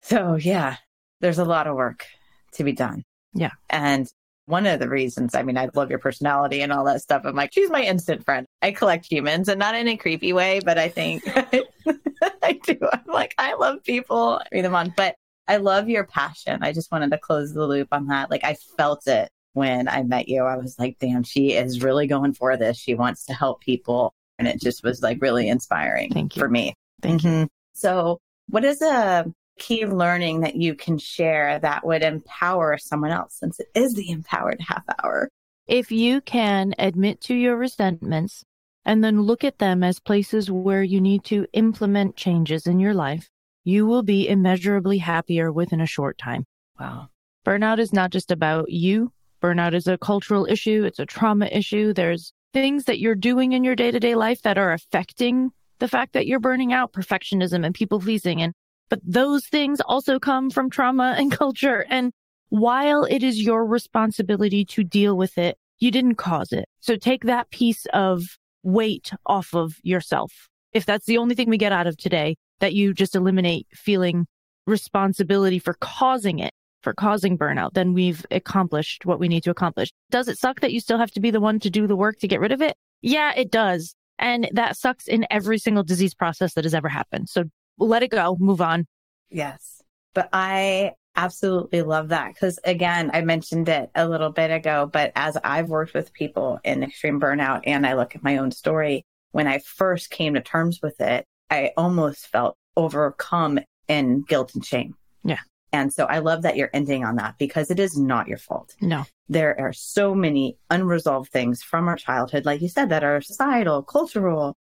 So, 0.00 0.36
yeah, 0.36 0.76
there's 1.20 1.38
a 1.38 1.44
lot 1.44 1.66
of 1.66 1.76
work 1.76 2.06
to 2.54 2.64
be 2.64 2.72
done. 2.72 3.04
Yeah. 3.34 3.50
And 3.68 4.06
one 4.46 4.66
of 4.66 4.80
the 4.80 4.88
reasons, 4.88 5.34
I 5.34 5.42
mean, 5.42 5.56
I 5.56 5.68
love 5.74 5.90
your 5.90 5.98
personality 6.00 6.60
and 6.62 6.72
all 6.72 6.84
that 6.86 7.02
stuff. 7.02 7.22
I'm 7.24 7.36
like, 7.36 7.52
she's 7.52 7.70
my 7.70 7.82
instant 7.82 8.24
friend. 8.24 8.46
I 8.62 8.72
collect 8.72 9.06
humans 9.10 9.48
and 9.48 9.58
not 9.58 9.74
in 9.76 9.86
a 9.88 9.96
creepy 9.96 10.32
way, 10.32 10.60
but 10.64 10.76
I 10.78 10.88
think 10.88 11.22
I 12.42 12.60
do. 12.64 12.76
I'm 12.92 13.04
like, 13.06 13.34
I 13.38 13.54
love 13.54 13.82
people. 13.84 14.40
I 14.42 14.46
read 14.52 14.64
them 14.64 14.74
on, 14.74 14.92
but 14.96 15.14
I 15.46 15.58
love 15.58 15.88
your 15.88 16.04
passion. 16.04 16.62
I 16.62 16.72
just 16.72 16.90
wanted 16.90 17.10
to 17.12 17.18
close 17.18 17.52
the 17.52 17.66
loop 17.66 17.88
on 17.92 18.06
that. 18.08 18.30
Like, 18.30 18.44
I 18.44 18.54
felt 18.76 19.06
it 19.06 19.28
when 19.52 19.88
I 19.88 20.02
met 20.02 20.28
you. 20.28 20.42
I 20.44 20.56
was 20.56 20.78
like, 20.78 20.96
damn, 21.00 21.22
she 21.22 21.52
is 21.52 21.82
really 21.82 22.06
going 22.06 22.32
for 22.34 22.56
this. 22.56 22.76
She 22.76 22.94
wants 22.94 23.26
to 23.26 23.32
help 23.32 23.60
people. 23.60 24.12
And 24.38 24.48
it 24.48 24.60
just 24.60 24.82
was 24.82 25.02
like 25.02 25.20
really 25.20 25.48
inspiring 25.48 26.12
Thank 26.12 26.36
you. 26.36 26.40
for 26.40 26.48
me. 26.48 26.74
Thank 27.02 27.24
you. 27.24 27.30
Mhm. 27.30 27.48
So, 27.74 28.18
what 28.48 28.64
is 28.64 28.80
a 28.82 29.26
key 29.60 29.86
learning 29.86 30.40
that 30.40 30.56
you 30.56 30.74
can 30.74 30.98
share 30.98 31.60
that 31.60 31.86
would 31.86 32.02
empower 32.02 32.78
someone 32.78 33.12
else 33.12 33.36
since 33.38 33.60
it 33.60 33.68
is 33.76 33.94
the 33.94 34.10
empowered 34.10 34.60
half 34.60 34.82
hour? 35.04 35.28
if 35.70 35.92
you 35.92 36.20
can 36.20 36.74
admit 36.80 37.20
to 37.20 37.34
your 37.34 37.56
resentments 37.56 38.44
and 38.84 39.04
then 39.04 39.22
look 39.22 39.44
at 39.44 39.60
them 39.60 39.84
as 39.84 40.00
places 40.00 40.50
where 40.50 40.82
you 40.82 41.00
need 41.00 41.22
to 41.22 41.46
implement 41.52 42.16
changes 42.16 42.66
in 42.66 42.80
your 42.80 42.92
life, 42.92 43.30
you 43.62 43.86
will 43.86 44.02
be 44.02 44.28
immeasurably 44.28 44.98
happier 44.98 45.52
within 45.52 45.80
a 45.80 45.86
short 45.86 46.18
time. 46.18 46.44
Wow. 46.80 47.08
Burnout 47.46 47.78
is 47.78 47.92
not 47.92 48.10
just 48.10 48.32
about 48.32 48.68
you. 48.70 49.12
Burnout 49.40 49.72
is 49.72 49.86
a 49.86 49.96
cultural 49.96 50.44
issue. 50.44 50.82
It's 50.84 50.98
a 50.98 51.06
trauma 51.06 51.46
issue. 51.46 51.94
There's 51.94 52.32
things 52.52 52.84
that 52.86 52.98
you're 52.98 53.14
doing 53.14 53.52
in 53.52 53.62
your 53.62 53.76
day 53.76 53.92
to 53.92 54.00
day 54.00 54.16
life 54.16 54.42
that 54.42 54.58
are 54.58 54.72
affecting 54.72 55.52
the 55.78 55.88
fact 55.88 56.14
that 56.14 56.26
you're 56.26 56.40
burning 56.40 56.72
out 56.72 56.92
perfectionism 56.92 57.64
and 57.64 57.76
people 57.76 58.00
pleasing. 58.00 58.42
And, 58.42 58.54
but 58.90 59.00
those 59.04 59.46
things 59.46 59.80
also 59.80 60.18
come 60.18 60.50
from 60.50 60.68
trauma 60.68 61.14
and 61.16 61.32
culture. 61.44 61.86
And 61.88 62.12
while 62.50 63.04
it 63.04 63.22
is 63.22 63.40
your 63.40 63.64
responsibility 63.64 64.64
to 64.66 64.84
deal 64.84 65.16
with 65.16 65.38
it, 65.38 65.56
you 65.78 65.90
didn't 65.90 66.16
cause 66.16 66.52
it. 66.52 66.66
So 66.80 66.96
take 66.96 67.24
that 67.24 67.50
piece 67.50 67.86
of 67.94 68.22
weight 68.62 69.12
off 69.24 69.54
of 69.54 69.76
yourself. 69.82 70.48
If 70.72 70.84
that's 70.84 71.06
the 71.06 71.18
only 71.18 71.34
thing 71.34 71.48
we 71.48 71.56
get 71.56 71.72
out 71.72 71.86
of 71.86 71.96
today, 71.96 72.36
that 72.58 72.74
you 72.74 72.92
just 72.92 73.16
eliminate 73.16 73.66
feeling 73.72 74.26
responsibility 74.66 75.58
for 75.58 75.74
causing 75.80 76.38
it, 76.38 76.52
for 76.82 76.92
causing 76.92 77.38
burnout, 77.38 77.72
then 77.72 77.94
we've 77.94 78.26
accomplished 78.30 79.06
what 79.06 79.18
we 79.18 79.28
need 79.28 79.42
to 79.44 79.50
accomplish. 79.50 79.90
Does 80.10 80.28
it 80.28 80.38
suck 80.38 80.60
that 80.60 80.72
you 80.72 80.80
still 80.80 80.98
have 80.98 81.10
to 81.12 81.20
be 81.20 81.30
the 81.30 81.40
one 81.40 81.58
to 81.60 81.70
do 81.70 81.86
the 81.86 81.96
work 81.96 82.18
to 82.18 82.28
get 82.28 82.40
rid 82.40 82.52
of 82.52 82.60
it? 82.60 82.76
Yeah, 83.00 83.32
it 83.34 83.50
does. 83.50 83.94
And 84.18 84.50
that 84.52 84.76
sucks 84.76 85.08
in 85.08 85.26
every 85.30 85.58
single 85.58 85.82
disease 85.82 86.14
process 86.14 86.52
that 86.54 86.64
has 86.64 86.74
ever 86.74 86.88
happened. 86.88 87.30
So 87.30 87.44
let 87.80 88.02
it 88.02 88.10
go, 88.10 88.36
move 88.38 88.60
on. 88.60 88.86
Yes. 89.30 89.82
But 90.14 90.28
I 90.32 90.92
absolutely 91.16 91.82
love 91.82 92.08
that 92.08 92.34
because, 92.34 92.58
again, 92.64 93.10
I 93.12 93.20
mentioned 93.22 93.68
it 93.68 93.90
a 93.94 94.08
little 94.08 94.30
bit 94.30 94.50
ago, 94.50 94.88
but 94.92 95.12
as 95.14 95.36
I've 95.42 95.68
worked 95.68 95.94
with 95.94 96.12
people 96.12 96.60
in 96.64 96.82
extreme 96.82 97.20
burnout 97.20 97.62
and 97.64 97.86
I 97.86 97.94
look 97.94 98.14
at 98.14 98.22
my 98.22 98.38
own 98.38 98.50
story, 98.50 99.04
when 99.32 99.46
I 99.46 99.58
first 99.58 100.10
came 100.10 100.34
to 100.34 100.40
terms 100.40 100.80
with 100.82 101.00
it, 101.00 101.24
I 101.50 101.72
almost 101.76 102.28
felt 102.28 102.56
overcome 102.76 103.60
in 103.88 104.22
guilt 104.22 104.54
and 104.54 104.64
shame. 104.64 104.94
Yeah. 105.24 105.40
And 105.72 105.92
so 105.92 106.04
I 106.06 106.18
love 106.18 106.42
that 106.42 106.56
you're 106.56 106.70
ending 106.72 107.04
on 107.04 107.16
that 107.16 107.38
because 107.38 107.70
it 107.70 107.78
is 107.78 107.96
not 107.96 108.26
your 108.26 108.38
fault. 108.38 108.74
No. 108.80 109.04
there 109.28 109.58
are 109.60 109.72
so 109.72 110.14
many 110.14 110.58
unresolved 110.70 111.30
things 111.30 111.62
from 111.62 111.86
our 111.86 111.94
childhood, 111.96 112.44
like 112.44 112.60
you 112.60 112.68
said, 112.68 112.88
that 112.88 113.04
are 113.04 113.20
societal, 113.20 113.82
cultural. 113.82 114.56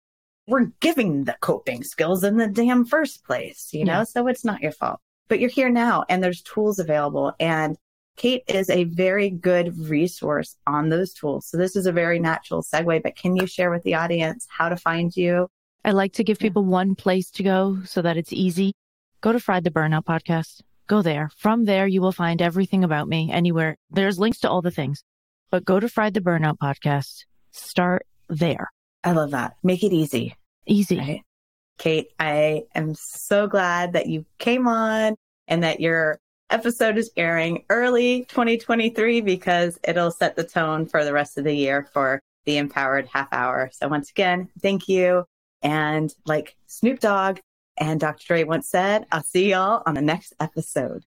We're 0.47 0.71
giving 0.79 1.25
the 1.25 1.35
coping 1.41 1.83
skills 1.83 2.23
in 2.23 2.37
the 2.37 2.47
damn 2.47 2.85
first 2.85 3.23
place, 3.25 3.69
you 3.73 3.83
know? 3.85 3.99
Yeah. 3.99 4.03
So 4.05 4.27
it's 4.27 4.45
not 4.45 4.61
your 4.61 4.71
fault. 4.71 4.99
But 5.27 5.39
you're 5.39 5.49
here 5.49 5.69
now 5.69 6.05
and 6.09 6.23
there's 6.23 6.41
tools 6.41 6.79
available. 6.79 7.33
And 7.39 7.75
Cait 8.15 8.43
is 8.47 8.69
a 8.69 8.85
very 8.85 9.29
good 9.29 9.77
resource 9.77 10.55
on 10.65 10.89
those 10.89 11.13
tools. 11.13 11.47
So 11.47 11.57
this 11.57 11.75
is 11.75 11.85
a 11.85 11.91
very 11.91 12.17
natural 12.19 12.63
segue, 12.63 13.03
but 13.03 13.15
can 13.17 13.35
you 13.35 13.45
share 13.45 13.69
with 13.69 13.83
the 13.83 13.95
audience 13.95 14.47
how 14.49 14.69
to 14.69 14.77
find 14.77 15.15
you? 15.15 15.47
I 15.85 15.91
like 15.91 16.13
to 16.13 16.23
give 16.23 16.37
Yeah. 16.39 16.45
people 16.47 16.63
one 16.65 16.95
place 16.95 17.29
to 17.31 17.43
go 17.43 17.77
so 17.85 18.01
that 18.01 18.17
it's 18.17 18.33
easy. 18.33 18.73
Go 19.21 19.31
to 19.33 19.39
Fried 19.39 19.63
the 19.65 19.71
Burnout 19.71 20.05
podcast. 20.05 20.61
go 20.87 21.01
there. 21.01 21.29
From 21.37 21.65
there, 21.65 21.85
you 21.85 22.01
will 22.01 22.13
find 22.13 22.41
everything 22.41 22.81
about 22.85 23.09
me 23.09 23.29
anywhere. 23.29 23.75
There's 23.91 24.17
links 24.19 24.39
to 24.39 24.49
all 24.49 24.61
the 24.61 24.71
things, 24.71 25.03
but 25.51 25.65
go 25.65 25.81
to 25.81 25.89
Fried 25.89 26.13
the 26.13 26.21
Burnout 26.21 26.57
podcast. 26.59 27.25
Start 27.51 28.07
there. 28.29 28.71
I 29.03 29.11
love 29.11 29.31
that. 29.31 29.55
Make 29.63 29.83
it 29.83 29.93
easy. 29.93 30.35
Easy. 30.65 30.97
Right? 30.97 31.21
Cait, 31.77 32.09
I 32.19 32.63
am 32.73 32.95
so 32.95 33.47
glad 33.47 33.93
that 33.93 34.07
you 34.07 34.25
came 34.39 34.67
on 34.67 35.15
and 35.47 35.63
that 35.63 35.79
your 35.79 36.19
episode 36.49 36.97
is 36.97 37.11
airing 37.17 37.63
early 37.69 38.25
2023 38.25 39.21
because 39.21 39.77
it'll 39.83 40.11
set 40.11 40.35
the 40.35 40.43
tone 40.43 40.85
for 40.85 41.03
the 41.03 41.13
rest 41.13 41.37
of 41.37 41.43
the 41.43 41.53
year 41.53 41.87
for 41.93 42.19
the 42.45 42.57
empowered 42.57 43.07
half 43.13 43.27
hour. 43.31 43.69
So 43.73 43.87
once 43.87 44.09
again, 44.09 44.49
thank 44.61 44.87
you. 44.87 45.25
And 45.61 46.13
like 46.25 46.55
Snoop 46.65 46.99
Dogg 46.99 47.39
and 47.77 47.99
Dr. 47.99 48.25
Dre 48.25 48.43
once 48.43 48.69
said, 48.69 49.05
I'll 49.11 49.23
see 49.23 49.51
y'all 49.51 49.83
on 49.85 49.93
the 49.93 50.01
next 50.01 50.33
episode. 50.39 51.03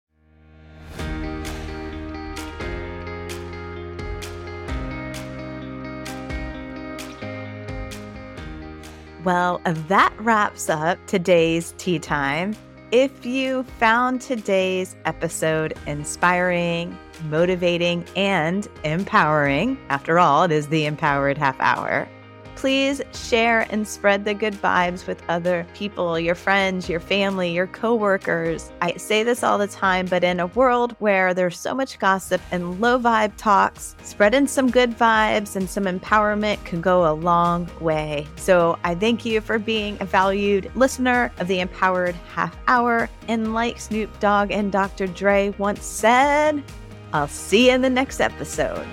Well, 9.25 9.61
that 9.65 10.15
wraps 10.19 10.71
up 10.71 10.99
today's 11.07 11.75
tea 11.77 11.99
time. 11.99 12.57
If 12.91 13.27
you 13.27 13.65
found 13.79 14.23
today's 14.23 14.97
episode 15.05 15.75
inspiring, 15.87 16.99
motivating, 17.29 18.05
and 18.17 18.67
empowering, 18.83 19.79
after 19.91 20.19
all, 20.19 20.45
it 20.45 20.53
is 20.53 20.69
the 20.69 20.87
empowered 20.87 21.37
half 21.37 21.61
hour 21.61 22.09
Please 22.57 23.01
share 23.15 23.67
and 23.71 23.87
spread 23.87 24.25
the 24.25 24.35
good 24.35 24.55
vibes 24.55 25.07
with 25.07 25.23
other 25.29 25.67
people, 25.75 26.19
your 26.19 26.35
friends, 26.35 26.89
your 26.89 27.01
family, 27.01 27.53
your 27.53 27.67
coworkers. 27.67 28.71
I 28.83 28.93
say 28.97 29.23
this 29.23 29.43
all 29.43 29.57
the 29.57 29.67
time, 29.67 30.07
but 30.07 30.25
in 30.25 30.41
a 30.41 30.47
world 30.49 30.95
where 30.99 31.33
there's 31.33 31.59
so 31.59 31.75
much 31.75 31.99
gossip 31.99 32.41
and 32.51 32.81
low 32.81 32.99
vibe 32.99 33.33
talks, 33.37 33.97
spreading 34.03 34.47
some 34.47 34.71
good 34.71 34.91
vibes 34.97 35.57
and 35.57 35.69
some 35.69 35.85
empowerment 35.85 36.63
can 36.65 36.81
go 36.81 37.11
a 37.11 37.15
long 37.15 37.71
way. 37.81 38.27
So 38.37 38.79
I 38.85 38.95
thank 38.95 39.25
you 39.25 39.41
for 39.41 39.59
being 39.59 39.97
a 40.01 40.05
valued 40.05 40.71
listener 40.75 41.33
of 41.39 41.49
the 41.49 41.61
Empowered 41.61 42.15
Half 42.35 42.57
Hour. 42.67 43.09
And 43.29 43.55
like 43.55 43.81
Snoop 43.81 44.19
Dogg 44.21 44.51
and 44.51 44.71
Dr. 44.71 45.07
Dre 45.07 45.55
once 45.59 45.85
said, 45.85 46.63
I'll 47.13 47.29
see 47.29 47.69
you 47.69 47.75
in 47.75 47.83
the 47.83 47.91
next 47.91 48.21
episode. 48.21 48.87